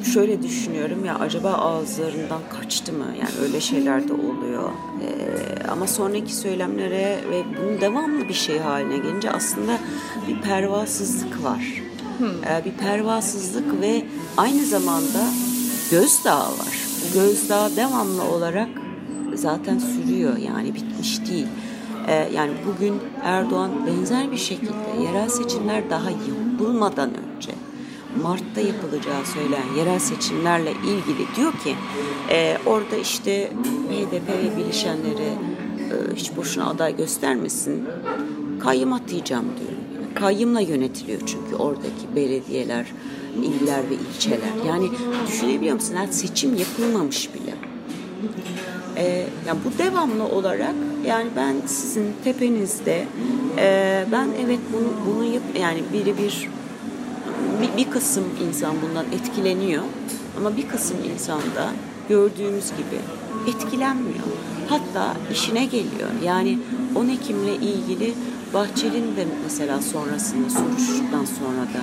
şöyle 0.05 0.43
düşünüyorum 0.43 1.05
ya 1.05 1.19
acaba 1.19 1.51
ağızlarından 1.51 2.41
kaçtı 2.61 2.93
mı? 2.93 3.07
Yani 3.21 3.31
öyle 3.43 3.61
şeyler 3.61 4.09
de 4.09 4.13
oluyor. 4.13 4.71
Ee, 5.03 5.69
ama 5.69 5.87
sonraki 5.87 6.35
söylemlere 6.35 7.19
ve 7.31 7.43
bunun 7.59 7.81
devamlı 7.81 8.29
bir 8.29 8.35
şey 8.35 8.59
haline 8.59 8.97
gelince 8.97 9.31
aslında 9.31 9.79
bir 10.29 10.41
pervasızlık 10.41 11.45
var. 11.45 11.83
Hmm. 12.19 12.29
Ee, 12.29 12.65
bir 12.65 12.73
pervasızlık 12.73 13.81
ve 13.81 14.05
aynı 14.37 14.65
zamanda 14.65 15.25
gözdağı 15.91 16.51
var. 16.51 16.79
Gözdağı 17.15 17.77
devamlı 17.77 18.23
olarak 18.23 18.69
zaten 19.35 19.79
sürüyor 19.79 20.37
yani 20.37 20.75
bitmiş 20.75 21.21
değil. 21.31 21.47
Ee, 22.09 22.29
yani 22.35 22.53
bugün 22.67 23.01
Erdoğan 23.23 23.71
benzer 23.87 24.33
bir 24.33 24.37
şekilde 24.37 25.03
yerel 25.03 25.29
seçimler 25.29 25.91
daha 25.91 26.11
yapılmadan 26.11 27.11
önce 27.11 27.34
Mart'ta 28.23 28.61
yapılacağı 28.61 29.27
söylenen 29.27 29.75
yerel 29.79 29.99
seçimlerle 29.99 30.71
ilgili 30.71 31.37
diyor 31.37 31.53
ki 31.53 31.75
e, 32.31 32.59
orada 32.67 32.97
işte 32.97 33.51
HDP 33.91 34.29
ve 34.29 34.57
bileşenleri 34.57 35.29
e, 35.79 36.15
hiç 36.17 36.37
boşuna 36.37 36.71
aday 36.71 36.97
göstermesin 36.97 37.85
kayyım 38.61 38.93
atayacağım 38.93 39.45
diyor. 39.45 39.73
kayyımla 40.15 40.61
yönetiliyor 40.61 41.21
çünkü 41.27 41.57
oradaki 41.59 42.17
belediyeler, 42.17 42.87
iller 43.43 43.91
ve 43.91 43.95
ilçeler. 43.95 44.67
Yani 44.69 44.91
düşünebiliyor 45.27 45.75
musun? 45.75 45.95
Yani 45.95 46.13
seçim 46.13 46.57
yapılmamış 46.57 47.31
bile. 47.35 47.55
E, 48.97 49.27
yani 49.49 49.59
bu 49.65 49.79
devamlı 49.79 50.25
olarak 50.25 50.75
yani 51.07 51.29
ben 51.37 51.55
sizin 51.67 52.13
tepenizde 52.25 53.05
e, 53.59 54.05
ben 54.13 54.29
evet 54.47 54.61
bunu 54.73 54.89
bunu 55.07 55.25
yap 55.25 55.43
yani 55.61 55.83
biri 55.93 56.19
bir 56.19 56.49
bir, 57.65 57.85
bir 57.85 57.91
kısım 57.91 58.25
insan 58.49 58.75
bundan 58.83 59.07
etkileniyor 59.13 59.83
ama 60.39 60.57
bir 60.57 60.69
kısım 60.69 60.97
insan 61.15 61.39
da 61.39 61.71
gördüğümüz 62.09 62.71
gibi 62.71 63.01
etkilenmiyor. 63.51 64.25
Hatta 64.69 65.17
işine 65.33 65.65
geliyor. 65.65 66.09
Yani 66.25 66.59
10 66.95 67.09
Ekim'le 67.09 67.55
ilgili 67.63 68.15
Bahçeli'nin 68.55 69.17
de 69.17 69.27
mesela 69.45 69.83
sonrasında 69.83 70.51
soruştuktan 70.51 71.25
sonra 71.25 71.63
da 71.75 71.83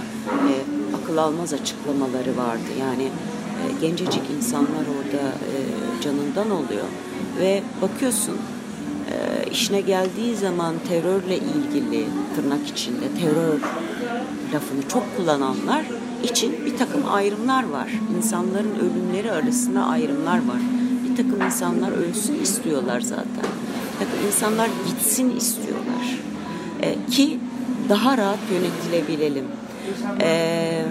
e, 0.49 0.53
akıl 1.01 1.17
almaz 1.17 1.53
açıklamaları 1.53 2.37
vardı. 2.37 2.71
Yani 2.79 3.03
e, 3.03 3.87
gencecik 3.87 4.23
insanlar 4.37 4.85
orada 4.97 5.27
e, 5.27 5.55
canından 6.01 6.51
oluyor 6.51 6.85
ve 7.39 7.63
bakıyorsun 7.81 8.37
e, 9.11 9.49
işine 9.51 9.81
geldiği 9.81 10.35
zaman 10.35 10.75
terörle 10.87 11.37
ilgili 11.37 12.05
tırnak 12.35 12.67
içinde 12.67 13.05
terör 13.21 13.59
lafını 14.53 14.87
çok 14.87 15.17
kullananlar 15.17 15.85
için 16.23 16.65
bir 16.65 16.77
takım 16.77 17.01
ayrımlar 17.11 17.69
var. 17.69 17.89
İnsanların 18.17 18.75
ölümleri 18.79 19.31
arasında 19.31 19.83
ayrımlar 19.83 20.37
var. 20.37 20.59
Bir 21.09 21.15
takım 21.15 21.41
insanlar 21.41 21.91
ölsün 21.91 22.41
istiyorlar 22.41 23.01
zaten. 23.01 23.45
Bir 23.93 24.05
takım 24.05 24.27
insanlar 24.27 24.69
gitsin 24.87 25.37
istiyorlar. 25.37 26.19
E, 26.81 26.95
ki 27.11 27.39
daha 27.89 28.17
rahat 28.17 28.39
yönetilebilelim. 28.51 29.45
E, 30.21 30.85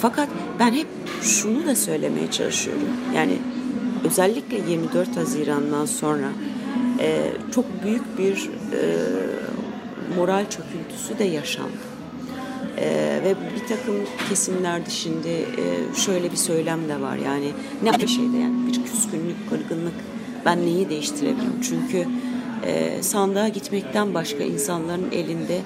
fakat 0.00 0.28
ben 0.58 0.72
hep 0.72 0.86
şunu 1.22 1.66
da 1.66 1.76
söylemeye 1.76 2.30
çalışıyorum. 2.30 2.88
Yani 3.14 3.38
özellikle 4.04 4.70
24 4.70 5.16
Haziran'dan 5.16 5.86
sonra 5.86 6.28
e, 6.98 7.32
çok 7.54 7.64
büyük 7.84 8.18
bir 8.18 8.50
e, 8.72 8.80
moral 10.16 10.44
çöküntüsü 10.50 11.18
de 11.18 11.24
yaşandı. 11.24 11.89
Ee, 12.80 13.20
ve 13.24 13.34
bir 13.54 13.68
takım 13.68 13.94
kesimlerde 14.28 14.90
şimdi 14.90 15.28
e, 15.28 15.94
şöyle 15.94 16.32
bir 16.32 16.36
söylem 16.36 16.88
de 16.88 17.00
var 17.00 17.16
yani 17.16 17.52
ne 17.82 17.92
bir 17.92 18.06
şeyde 18.06 18.36
yani 18.36 18.66
bir 18.66 18.84
küskünlük, 18.84 19.50
kırgınlık 19.50 19.94
ben 20.44 20.66
neyi 20.66 20.88
değiştirebilirim? 20.88 21.60
Çünkü 21.62 22.06
e, 22.66 23.02
sandığa 23.02 23.48
gitmekten 23.48 24.14
başka 24.14 24.44
insanların 24.44 25.10
elinde 25.12 25.60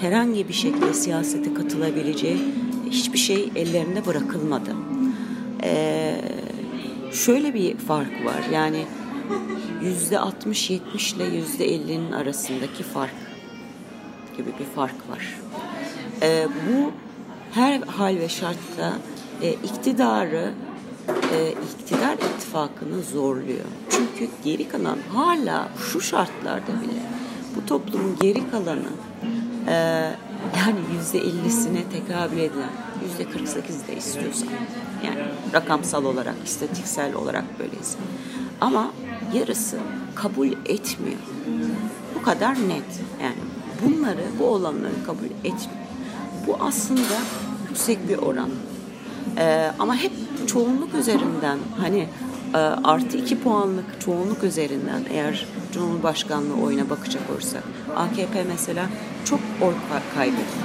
herhangi 0.00 0.48
bir 0.48 0.52
şekilde 0.52 0.94
siyasete 0.94 1.54
katılabileceği 1.54 2.38
hiçbir 2.90 3.18
şey 3.18 3.50
ellerinde 3.56 4.06
bırakılmadı. 4.06 4.70
E, 5.62 6.14
şöyle 7.12 7.54
bir 7.54 7.76
fark 7.76 8.24
var 8.24 8.42
yani 8.52 8.84
yüzde 9.82 10.14
60-70 10.14 11.16
ile 11.16 11.36
yüzde 11.36 11.68
50'nin 11.68 12.12
arasındaki 12.12 12.82
fark 12.82 13.14
gibi 14.36 14.48
bir 14.60 14.64
fark 14.64 15.10
var. 15.10 15.38
E, 16.24 16.48
bu 16.68 16.92
her 17.54 17.80
hal 17.80 18.16
ve 18.16 18.28
şartta 18.28 18.92
e, 19.42 19.52
iktidarı 19.52 20.52
e, 21.32 21.50
iktidar 21.50 22.14
ittifakını 22.14 23.02
zorluyor. 23.02 23.64
Çünkü 23.90 24.32
geri 24.44 24.68
kalan 24.68 24.98
hala 25.14 25.68
şu 25.90 26.00
şartlarda 26.00 26.72
bile 26.82 27.00
bu 27.56 27.66
toplumun 27.66 28.16
geri 28.20 28.50
kalanı 28.50 28.90
e, 29.68 29.74
yani 30.56 30.78
yüzde 30.98 31.18
ellisine 31.18 31.84
tekabül 31.92 32.38
edilen 32.38 32.70
yüzde 33.04 33.30
kırk 33.32 33.48
sekiz 33.48 33.88
de 33.88 33.96
istiyorsan 33.96 34.48
yani 35.04 35.18
rakamsal 35.54 36.04
olarak 36.04 36.34
istatiksel 36.44 37.14
olarak 37.14 37.44
böyleyiz. 37.58 37.96
Ama 38.60 38.90
yarısı 39.34 39.78
kabul 40.14 40.48
etmiyor. 40.48 41.18
Bu 42.14 42.22
kadar 42.22 42.54
net. 42.54 43.00
Yani 43.22 43.36
bunları, 43.84 44.24
bu 44.38 44.46
olanları 44.46 45.04
kabul 45.06 45.24
etmiyor. 45.44 45.83
Bu 46.46 46.56
aslında 46.60 47.16
yüksek 47.68 48.08
bir 48.08 48.18
oran. 48.18 48.50
Ee, 49.38 49.70
ama 49.78 49.96
hep 49.96 50.12
çoğunluk 50.46 50.94
üzerinden 50.94 51.58
hani 51.80 52.08
e, 52.54 52.58
artı 52.84 53.16
iki 53.16 53.40
puanlık 53.40 54.00
çoğunluk 54.00 54.44
üzerinden 54.44 55.02
eğer 55.10 55.46
Cumhurbaşkanlığı 55.72 56.62
oyuna 56.62 56.90
bakacak 56.90 57.22
olursak 57.30 57.62
AKP 57.96 58.44
mesela 58.48 58.86
çok 59.24 59.40
oy 59.62 59.74
kaybetti. 60.14 60.58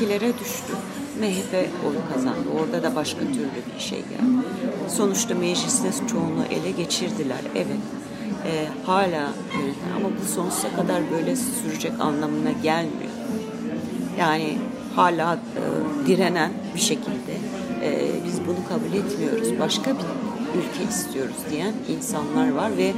42'lere 0.00 0.38
düştü. 0.38 0.72
MHP 1.20 1.54
oy 1.86 2.14
kazandı. 2.14 2.48
Orada 2.60 2.82
da 2.82 2.96
başka 2.96 3.20
türlü 3.20 3.74
bir 3.74 3.80
şey 3.80 3.98
geldi. 3.98 4.46
Sonuçta 4.88 5.34
mecliste 5.34 5.90
çoğunluğu 6.10 6.44
ele 6.50 6.70
geçirdiler. 6.70 7.40
Evet. 7.54 7.66
E, 8.46 8.66
hala 8.86 9.28
yöneten 9.52 9.92
ama 9.96 10.08
bu 10.22 10.32
sonsuza 10.34 10.76
kadar 10.76 11.10
böyle 11.10 11.36
sürecek 11.36 11.92
anlamına 12.00 12.52
gelmiyor. 12.62 13.12
Yani 14.18 14.58
hala 14.96 15.34
e, 15.34 16.06
direnen 16.06 16.50
bir 16.74 16.80
şekilde 16.80 17.32
e, 17.82 18.10
biz 18.26 18.40
bunu 18.46 18.68
kabul 18.68 18.96
etmiyoruz. 18.96 19.58
Başka 19.60 19.90
bir 19.90 20.04
ülke 20.58 20.90
istiyoruz 20.90 21.36
diyen 21.50 21.72
insanlar 21.88 22.52
var 22.52 22.76
ve 22.76 22.92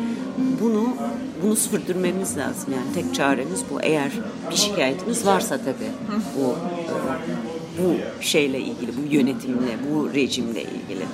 bunu 0.60 0.96
bunu 1.42 1.56
sürdürmemiz 1.56 2.36
lazım. 2.36 2.72
Yani 2.72 2.94
tek 2.94 3.14
çaremiz 3.14 3.62
bu. 3.70 3.82
Eğer 3.82 4.12
bir 4.50 4.56
şikayetimiz 4.56 5.26
varsa 5.26 5.58
tabii 5.58 5.90
bu 6.36 6.50
e, 6.50 6.96
bu 7.78 8.22
şeyle 8.22 8.60
ilgili, 8.60 8.92
bu 8.96 9.14
yönetimle, 9.14 9.76
bu 9.90 10.14
rejimle 10.14 10.62
ilgili 10.62 11.04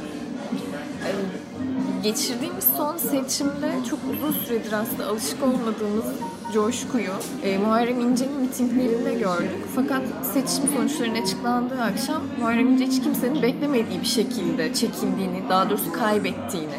geçirdiğimiz 2.02 2.64
son 2.76 2.96
seçimde 2.96 3.72
çok 3.90 3.98
uzun 4.12 4.32
süredir 4.32 4.72
aslında 4.72 5.06
alışık 5.06 5.42
olmadığımız 5.42 6.04
coşkuyu 6.52 7.12
e, 7.42 7.58
Muharrem 7.58 8.00
İnce'nin 8.00 8.40
mitinglerinde 8.40 9.14
gördük. 9.14 9.66
Fakat 9.74 10.02
seçim 10.22 10.76
sonuçlarının 10.76 11.22
açıklandığı 11.22 11.82
akşam 11.82 12.22
Muharrem 12.40 12.68
İnce 12.68 12.86
hiç 12.86 13.02
kimsenin 13.02 13.42
beklemediği 13.42 14.00
bir 14.00 14.06
şekilde 14.06 14.74
çekildiğini, 14.74 15.42
daha 15.48 15.70
doğrusu 15.70 15.92
kaybettiğini 15.92 16.78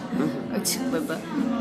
açıkladı. 0.62 1.20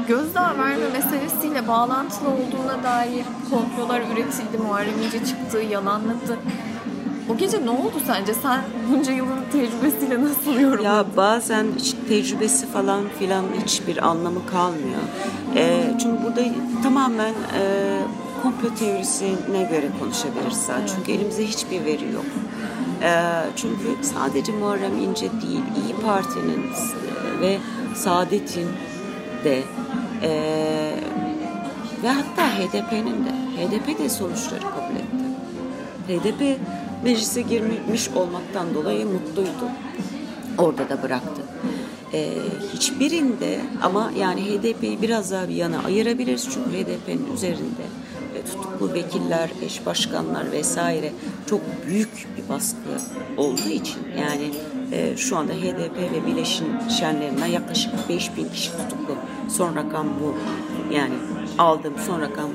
Gözdağı 0.09 0.59
verme 0.59 0.89
meselesiyle 0.93 1.69
bağlantılı 1.69 2.29
olduğuna 2.29 2.83
dair 2.83 3.25
komplolar 3.51 4.01
üretildi. 4.01 4.59
Muharrem 4.59 5.03
İnce 5.07 5.25
çıktı, 5.27 5.59
yalanladı. 5.59 6.39
O 7.31 7.37
gece 7.37 7.67
ne 7.67 7.71
oldu 7.71 7.93
sence? 8.07 8.35
Sen 8.35 8.61
bunca 8.91 9.13
yılın 9.13 9.41
tecrübesiyle 9.53 10.25
nasıl 10.25 10.61
yorumladın? 10.61 10.85
Ya 10.85 11.05
bazen 11.17 11.67
hiç 11.79 11.95
tecrübesi 12.09 12.67
falan 12.67 13.05
filan 13.19 13.45
hiçbir 13.65 14.09
anlamı 14.09 14.47
kalmıyor. 14.47 15.01
E, 15.57 15.83
çünkü 16.03 16.25
burada 16.25 16.41
tamamen 16.83 17.33
e, 17.33 17.63
komplo 18.43 18.75
teorisine 18.75 19.63
göre 19.71 19.87
konuşabiliriz 20.01 20.57
zaten. 20.67 20.81
Evet. 20.81 20.93
Çünkü 20.97 21.13
elimizde 21.13 21.47
hiçbir 21.47 21.85
veri 21.85 22.13
yok. 22.13 22.25
E, 23.03 23.11
çünkü 23.57 23.97
sadece 24.03 24.53
Muharrem 24.53 24.99
İnce 24.99 25.27
değil, 25.43 25.63
İyi 25.85 25.95
Parti'nin 26.07 26.63
ve 27.41 27.59
Saadet'in 27.95 28.69
de 29.45 29.63
e, 30.23 30.31
ve 32.03 32.09
hatta 32.09 32.49
HDP'nin 32.49 33.25
de 33.27 33.31
HDP 33.57 33.99
de 33.99 34.09
sonuçları 34.09 34.61
kabul 34.61 34.97
etti. 34.97 35.31
HDP 36.09 36.59
meclise 37.05 37.43
girmiş 37.43 38.09
olmaktan 38.09 38.75
dolayı 38.75 39.07
mutluydu. 39.07 39.71
Orada 40.59 40.89
da 40.89 41.03
bıraktı. 41.03 41.43
Ee, 42.13 42.33
hiçbirinde 42.75 43.61
ama 43.83 44.13
yani 44.19 44.41
HDP'yi 44.41 45.03
biraz 45.03 45.31
daha 45.31 45.49
bir 45.49 45.55
yana 45.55 45.85
ayırabiliriz 45.85 46.49
çünkü 46.55 46.71
HDP'nin 46.71 47.35
üzerinde 47.35 47.83
e, 48.37 48.43
tutuklu 48.45 48.95
vekiller, 48.95 49.51
eş 49.63 49.87
başkanlar 49.87 50.53
vesaire 50.53 51.13
çok 51.47 51.61
büyük 51.87 52.27
bir 52.37 52.49
baskı 52.49 52.79
olduğu 53.37 53.69
için 53.69 53.99
yani 54.19 54.51
e, 54.93 55.17
şu 55.17 55.37
anda 55.37 55.53
HDP 55.53 55.97
ve 55.97 56.27
bileşenlerinden 56.27 57.47
yaklaşık 57.47 58.09
5000 58.09 58.49
kişi 58.49 58.71
tutuklu. 58.71 59.15
Son 59.49 59.77
rakam 59.77 60.07
bu. 60.21 60.35
Yani 60.95 61.15
aldığım 61.59 61.95
son 62.07 62.21
rakam 62.21 62.51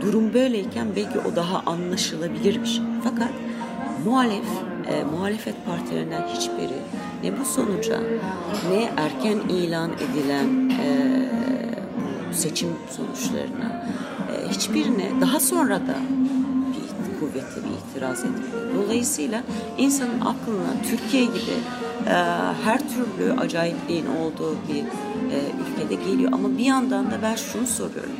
durum 0.00 0.34
böyleyken 0.34 0.86
belki 0.96 1.18
o 1.18 1.36
daha 1.36 1.62
anlaşılabilir 1.66 2.62
bir 2.62 2.66
şey. 2.66 2.84
Fakat 3.04 3.28
muhalef 4.04 4.44
e, 4.86 5.04
muhalefet 5.04 5.54
partilerinden 5.66 6.22
hiçbiri 6.28 6.78
ne 7.22 7.40
bu 7.40 7.44
sonuca 7.44 8.00
ne 8.70 8.90
erken 8.96 9.38
ilan 9.48 9.90
edilen 9.92 10.70
e, 10.70 10.86
seçim 12.32 12.68
sonuçlarına 12.90 13.86
e, 14.32 14.48
hiçbirine 14.48 15.10
daha 15.20 15.40
sonra 15.40 15.76
da 15.76 15.96
bir 16.72 17.20
kuvvetli 17.20 17.62
bir 17.64 17.90
itiraz 17.90 18.18
etmedi. 18.24 18.76
Dolayısıyla 18.76 19.42
insanın 19.78 20.20
aklına 20.20 20.72
Türkiye 20.90 21.24
gibi 21.24 21.56
e, 22.06 22.14
her 22.64 22.78
türlü 22.78 23.40
acayipliğin 23.40 24.06
olduğu 24.06 24.56
bir 24.68 24.82
e, 25.34 25.38
ülkede 25.62 26.10
geliyor. 26.10 26.32
Ama 26.32 26.58
bir 26.58 26.64
yandan 26.64 27.10
da 27.10 27.22
ben 27.22 27.34
şunu 27.34 27.66
soruyorum. 27.66 28.16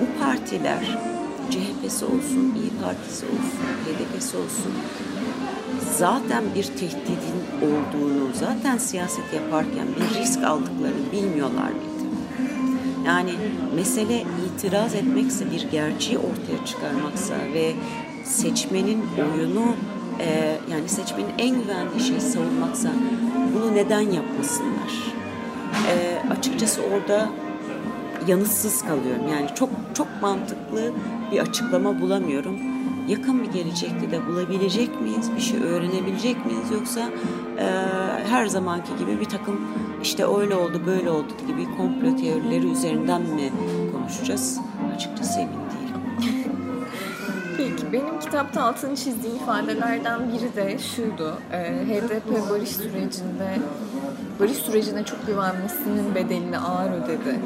Bu 0.00 0.24
partiler 0.24 0.98
CHP'si 1.50 2.04
olsun, 2.04 2.54
İyi 2.56 2.82
Partisi 2.82 3.26
olsun, 3.26 3.60
HDP'si 3.84 4.36
olsun 4.36 4.72
zaten 5.98 6.44
bir 6.54 6.64
tehdidin 6.64 7.40
olduğunu, 7.62 8.28
zaten 8.34 8.78
siyaset 8.78 9.34
yaparken 9.34 9.86
bir 9.96 10.20
risk 10.20 10.44
aldıklarını 10.44 11.12
bilmiyorlar 11.12 11.68
mıydı? 11.68 11.90
Yani 13.06 13.30
mesele 13.74 14.24
itiraz 14.46 14.94
etmekse 14.94 15.50
bir 15.50 15.70
gerçeği 15.70 16.18
ortaya 16.18 16.66
çıkarmaksa 16.66 17.34
ve 17.54 17.72
seçmenin 18.24 19.04
oyunu 19.34 19.74
e, 20.20 20.56
yani 20.70 20.88
seçmenin 20.88 21.32
en 21.38 21.62
güvenli 21.62 22.00
şeyi 22.06 22.20
savunmaksa 22.20 22.88
bunu 23.54 23.74
neden 23.74 24.00
yapmasınlar? 24.00 24.92
E, 25.90 26.22
açıkçası 26.30 26.82
orada 26.82 27.28
yanıtsız 28.26 28.82
kalıyorum. 28.82 29.28
Yani 29.32 29.48
çok 29.54 29.70
çok 29.94 30.08
mantıklı 30.22 30.92
bir 31.32 31.38
açıklama 31.38 32.00
bulamıyorum 32.00 32.56
yakın 33.10 33.42
bir 33.42 33.52
gelecekte 33.52 34.10
de 34.10 34.26
bulabilecek 34.26 35.00
miyiz? 35.00 35.30
Bir 35.36 35.40
şey 35.40 35.60
öğrenebilecek 35.60 36.46
miyiz? 36.46 36.70
Yoksa 36.72 37.00
e, 37.58 37.64
her 38.28 38.46
zamanki 38.46 38.96
gibi 38.98 39.20
bir 39.20 39.24
takım 39.24 39.60
işte 40.02 40.26
öyle 40.26 40.54
oldu 40.54 40.82
böyle 40.86 41.10
oldu 41.10 41.32
gibi 41.46 41.76
komplo 41.76 42.16
teorileri 42.16 42.70
üzerinden 42.70 43.22
mi 43.22 43.52
konuşacağız? 43.92 44.60
Açıkçası 44.94 45.40
emin 45.40 45.52
değilim. 45.52 46.00
Peki 47.56 47.92
benim 47.92 48.20
kitapta 48.20 48.62
altını 48.62 48.96
çizdiğim 48.96 49.36
ifadelerden 49.36 50.20
biri 50.32 50.56
de 50.56 50.78
şuydu. 50.78 51.38
HDP 51.88 52.50
barış 52.50 52.68
sürecinde 52.68 53.58
barış 54.40 54.56
sürecine 54.56 55.04
çok 55.04 55.26
güvenmesinin 55.26 56.14
bedelini 56.14 56.58
ağır 56.58 56.90
ödedi 56.90 57.40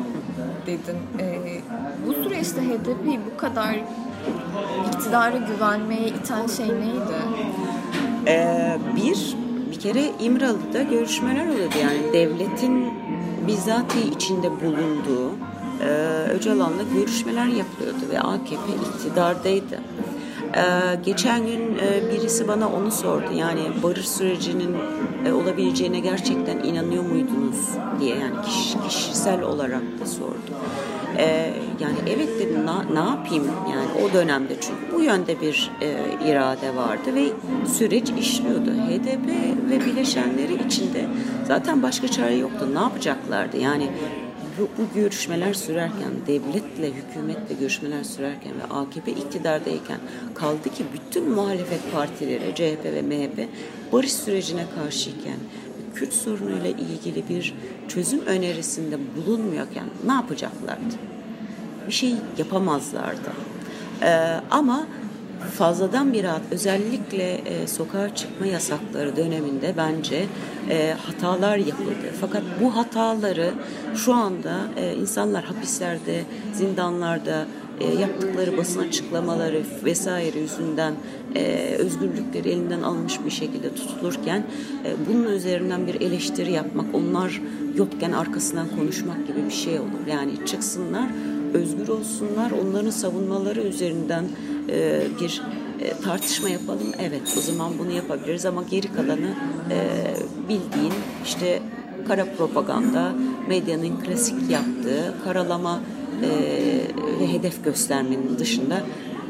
dedin. 0.67 0.99
E, 1.21 1.61
bu 2.07 2.13
süreçte 2.13 2.61
HDP'yi 2.61 3.21
bu 3.33 3.37
kadar 3.37 3.77
iktidara 4.87 5.37
güvenmeye 5.37 6.09
iten 6.09 6.47
şey 6.47 6.69
neydi? 6.69 7.17
Ee, 8.27 8.79
bir, 8.97 9.37
bir 9.71 9.81
kere 9.81 10.13
İmralı'da 10.21 10.83
görüşmeler 10.83 11.47
oluyordu. 11.47 11.75
Yani 11.83 12.13
devletin 12.13 12.93
bizzati 13.47 14.01
içinde 14.01 14.51
bulunduğu 14.51 15.31
e, 15.81 15.89
Öcalan'la 16.31 16.83
görüşmeler 16.95 17.47
yapılıyordu 17.47 18.11
ve 18.11 18.21
AKP 18.21 18.73
iktidardaydı. 18.95 19.81
Ee, 20.57 21.01
geçen 21.05 21.47
gün 21.47 21.79
e, 21.79 22.13
birisi 22.13 22.49
bana 22.49 22.69
onu 22.69 22.91
sordu. 22.91 23.33
Yani 23.35 23.61
barış 23.83 24.09
sürecinin 24.09 24.77
e, 25.27 25.33
olabileceğine 25.33 26.01
gerçekten 26.01 26.59
inanıyor 26.59 27.05
muydunuz 27.05 27.69
diye 28.01 28.17
yani 28.17 28.43
kişi, 28.47 28.81
kişisel 28.89 29.43
olarak 29.43 29.83
da 30.01 30.07
sordu. 30.07 30.51
Ee, 31.19 31.53
yani 31.81 31.97
evet 32.09 32.29
dedim 32.41 32.67
na, 32.67 32.83
ne 32.83 33.11
yapayım 33.11 33.45
yani 33.73 34.05
o 34.05 34.13
dönemde 34.13 34.55
çünkü 34.61 34.97
bu 34.97 35.03
yönde 35.03 35.41
bir 35.41 35.71
e, 35.81 35.95
irade 36.31 36.77
vardı 36.77 37.15
ve 37.15 37.25
süreç 37.69 38.11
işliyordu. 38.11 38.71
HDP 38.71 39.29
ve 39.71 39.85
bileşenleri 39.85 40.67
içinde 40.67 41.07
zaten 41.49 41.83
başka 41.83 42.09
çare 42.09 42.35
yoktu. 42.35 42.69
Ne 42.75 42.79
yapacaklardı? 42.79 43.57
Yani 43.57 43.91
bu, 44.59 44.69
bu 44.79 44.95
görüşmeler 44.95 45.55
sürerken, 45.55 46.11
devletle, 46.27 46.93
hükümetle 46.93 47.55
görüşmeler 47.61 48.05
sürerken 48.05 48.53
ve 48.53 48.75
AKP 48.75 49.11
iktidardayken 49.13 49.99
kaldı 50.35 50.75
ki 50.75 50.85
bütün 50.93 51.31
muhalefet 51.31 51.93
partileri, 51.93 52.55
CHP 52.55 52.85
ve 52.85 53.03
MHP 53.03 53.49
barış 53.93 54.13
sürecine 54.13 54.65
karşıyken 54.75 55.39
Kürt 55.95 56.13
sorunuyla 56.13 56.71
ilgili 56.71 57.29
bir 57.29 57.55
çözüm 57.89 58.21
önerisinde 58.27 58.99
bulunmuyorken 59.17 59.85
ne 60.07 60.13
yapacaklardı? 60.13 60.95
Bir 61.87 61.93
şey 61.93 62.15
yapamazlardı. 62.39 63.33
Ee, 64.03 64.41
ama 64.51 64.87
fazladan 65.59 66.13
bir 66.13 66.25
rahat 66.25 66.43
özellikle 66.51 67.33
e, 67.33 67.67
sokağa 67.67 68.15
çıkma 68.15 68.47
yasakları 68.47 69.17
döneminde 69.17 69.75
bence 69.77 70.27
e, 70.71 70.95
hatalar 71.07 71.57
yapıldı. 71.57 72.13
Fakat 72.21 72.43
bu 72.61 72.77
hataları 72.77 73.51
şu 73.95 74.15
anda 74.15 74.55
e, 74.77 74.95
insanlar 74.95 75.45
hapislerde, 75.45 76.23
zindanlarda 76.53 77.47
e, 77.81 78.01
yaptıkları 78.01 78.57
basın 78.57 78.89
açıklamaları 78.89 79.63
vesaire 79.85 80.39
yüzünden 80.39 80.95
e, 81.37 81.75
özgürlükleri 81.79 82.49
elinden 82.49 82.83
alınmış 82.83 83.25
bir 83.25 83.31
şekilde 83.31 83.75
tutulurken 83.75 84.47
e, 84.85 84.95
bunun 85.09 85.25
üzerinden 85.25 85.87
bir 85.87 86.01
eleştiri 86.01 86.53
yapmak, 86.53 86.95
onlar 86.95 87.41
yokken 87.77 88.13
arkasından 88.13 88.67
konuşmak 88.79 89.27
gibi 89.27 89.45
bir 89.47 89.55
şey 89.55 89.81
olur. 89.81 90.07
Yani 90.11 90.47
çıksınlar, 90.47 91.09
özgür 91.55 91.89
olsunlar, 91.89 92.51
onların 92.51 92.91
savunmaları 92.91 93.61
üzerinden 93.61 94.25
e, 94.69 95.03
bir 95.21 95.43
e, 95.81 96.03
tartışma 96.03 96.49
yapalım. 96.49 96.93
Evet 96.99 97.35
o 97.39 97.41
zaman 97.41 97.73
bunu 97.79 97.91
yapabiliriz 97.93 98.47
ama 98.47 98.63
geri 98.71 98.93
kalanı 98.93 99.35
e, 99.71 99.79
bildiğin 100.49 100.93
işte 101.25 101.63
kara 102.09 102.25
propaganda, 102.39 103.13
medyanın 103.49 104.01
klasik 104.01 104.51
yaptığı 104.51 105.15
karalama 105.25 105.81
e, 106.23 106.29
ve 107.21 107.33
hedef 107.33 107.65
göstermenin 107.65 108.39
dışında 108.39 108.83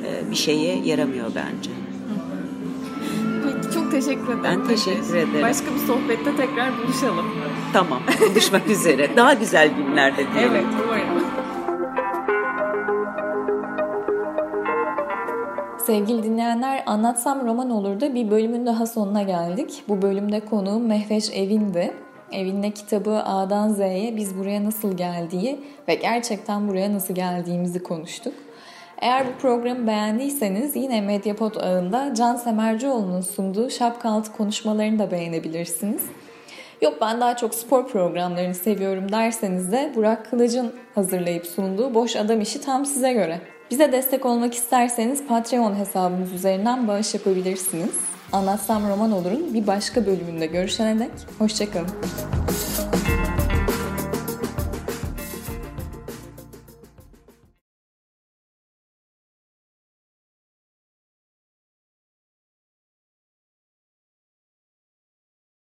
e, 0.07 0.31
bir 0.31 0.37
şeye 0.37 0.79
yaramıyor 0.85 1.27
bence. 1.35 1.71
Teşekkür 3.95 4.25
ederim. 4.25 4.41
Ben 4.45 4.67
teşekkür 4.69 5.15
ederim. 5.15 5.43
Başka 5.43 5.67
bir 5.75 5.79
sohbette 5.79 6.37
tekrar 6.37 6.79
buluşalım. 6.79 7.27
Tamam 7.73 8.01
buluşmak 8.31 8.67
üzere. 8.67 9.17
Daha 9.17 9.35
güzel 9.35 9.71
günlerde 9.75 10.33
diyelim. 10.35 10.53
Evet 10.53 10.65
umarım. 10.85 11.25
Sevgili 15.87 16.23
dinleyenler 16.23 16.83
Anlatsam 16.87 17.47
Roman 17.47 17.71
olur 17.71 18.01
da 18.01 18.15
bir 18.15 18.31
bölümün 18.31 18.67
daha 18.67 18.87
sonuna 18.87 19.23
geldik. 19.23 19.83
Bu 19.89 20.03
bölümde 20.03 20.41
konuğum 20.41 20.87
Mehveş 20.87 21.31
Evin'di. 21.31 21.95
Evin'le 22.33 22.71
kitabı 22.71 23.23
A'dan 23.25 23.69
Z'ye 23.69 24.17
biz 24.17 24.39
buraya 24.39 24.65
nasıl 24.65 24.97
geldiği 24.97 25.61
ve 25.89 25.95
gerçekten 25.95 26.69
buraya 26.69 26.93
nasıl 26.93 27.15
geldiğimizi 27.15 27.83
konuştuk. 27.83 28.35
Eğer 28.99 29.27
bu 29.27 29.39
programı 29.41 29.87
beğendiyseniz 29.87 30.77
yine 30.77 31.01
Mediapod 31.01 31.55
ağında 31.55 32.15
Can 32.15 32.37
Semercioğlu'nun 32.37 33.21
sunduğu 33.21 33.71
Şapkaltı 33.71 34.33
konuşmalarını 34.33 34.99
da 34.99 35.11
beğenebilirsiniz. 35.11 36.03
Yok 36.83 36.99
ben 37.01 37.21
daha 37.21 37.37
çok 37.37 37.55
spor 37.55 37.89
programlarını 37.89 38.55
seviyorum 38.55 39.13
derseniz 39.13 39.73
de 39.73 39.93
Burak 39.97 40.31
Kılıç'ın 40.31 40.73
hazırlayıp 40.95 41.47
sunduğu 41.47 41.95
Boş 41.95 42.17
Adam 42.17 42.41
işi 42.41 42.61
tam 42.61 42.87
size 42.87 43.13
göre. 43.13 43.41
Bize 43.71 43.93
destek 43.93 44.27
olmak 44.27 44.55
isterseniz 44.55 45.27
Patreon 45.27 45.75
hesabımız 45.75 46.33
üzerinden 46.33 46.89
bağış 46.89 47.15
yapabilirsiniz. 47.15 47.95
Anlatsam 48.33 48.89
Roman 48.89 49.13
Olur'un 49.13 49.55
bir 49.55 49.67
başka 49.67 50.07
bölümünde 50.07 50.47
görüşene 50.47 50.99
dek 50.99 51.11
hoşçakalın. 51.39 51.91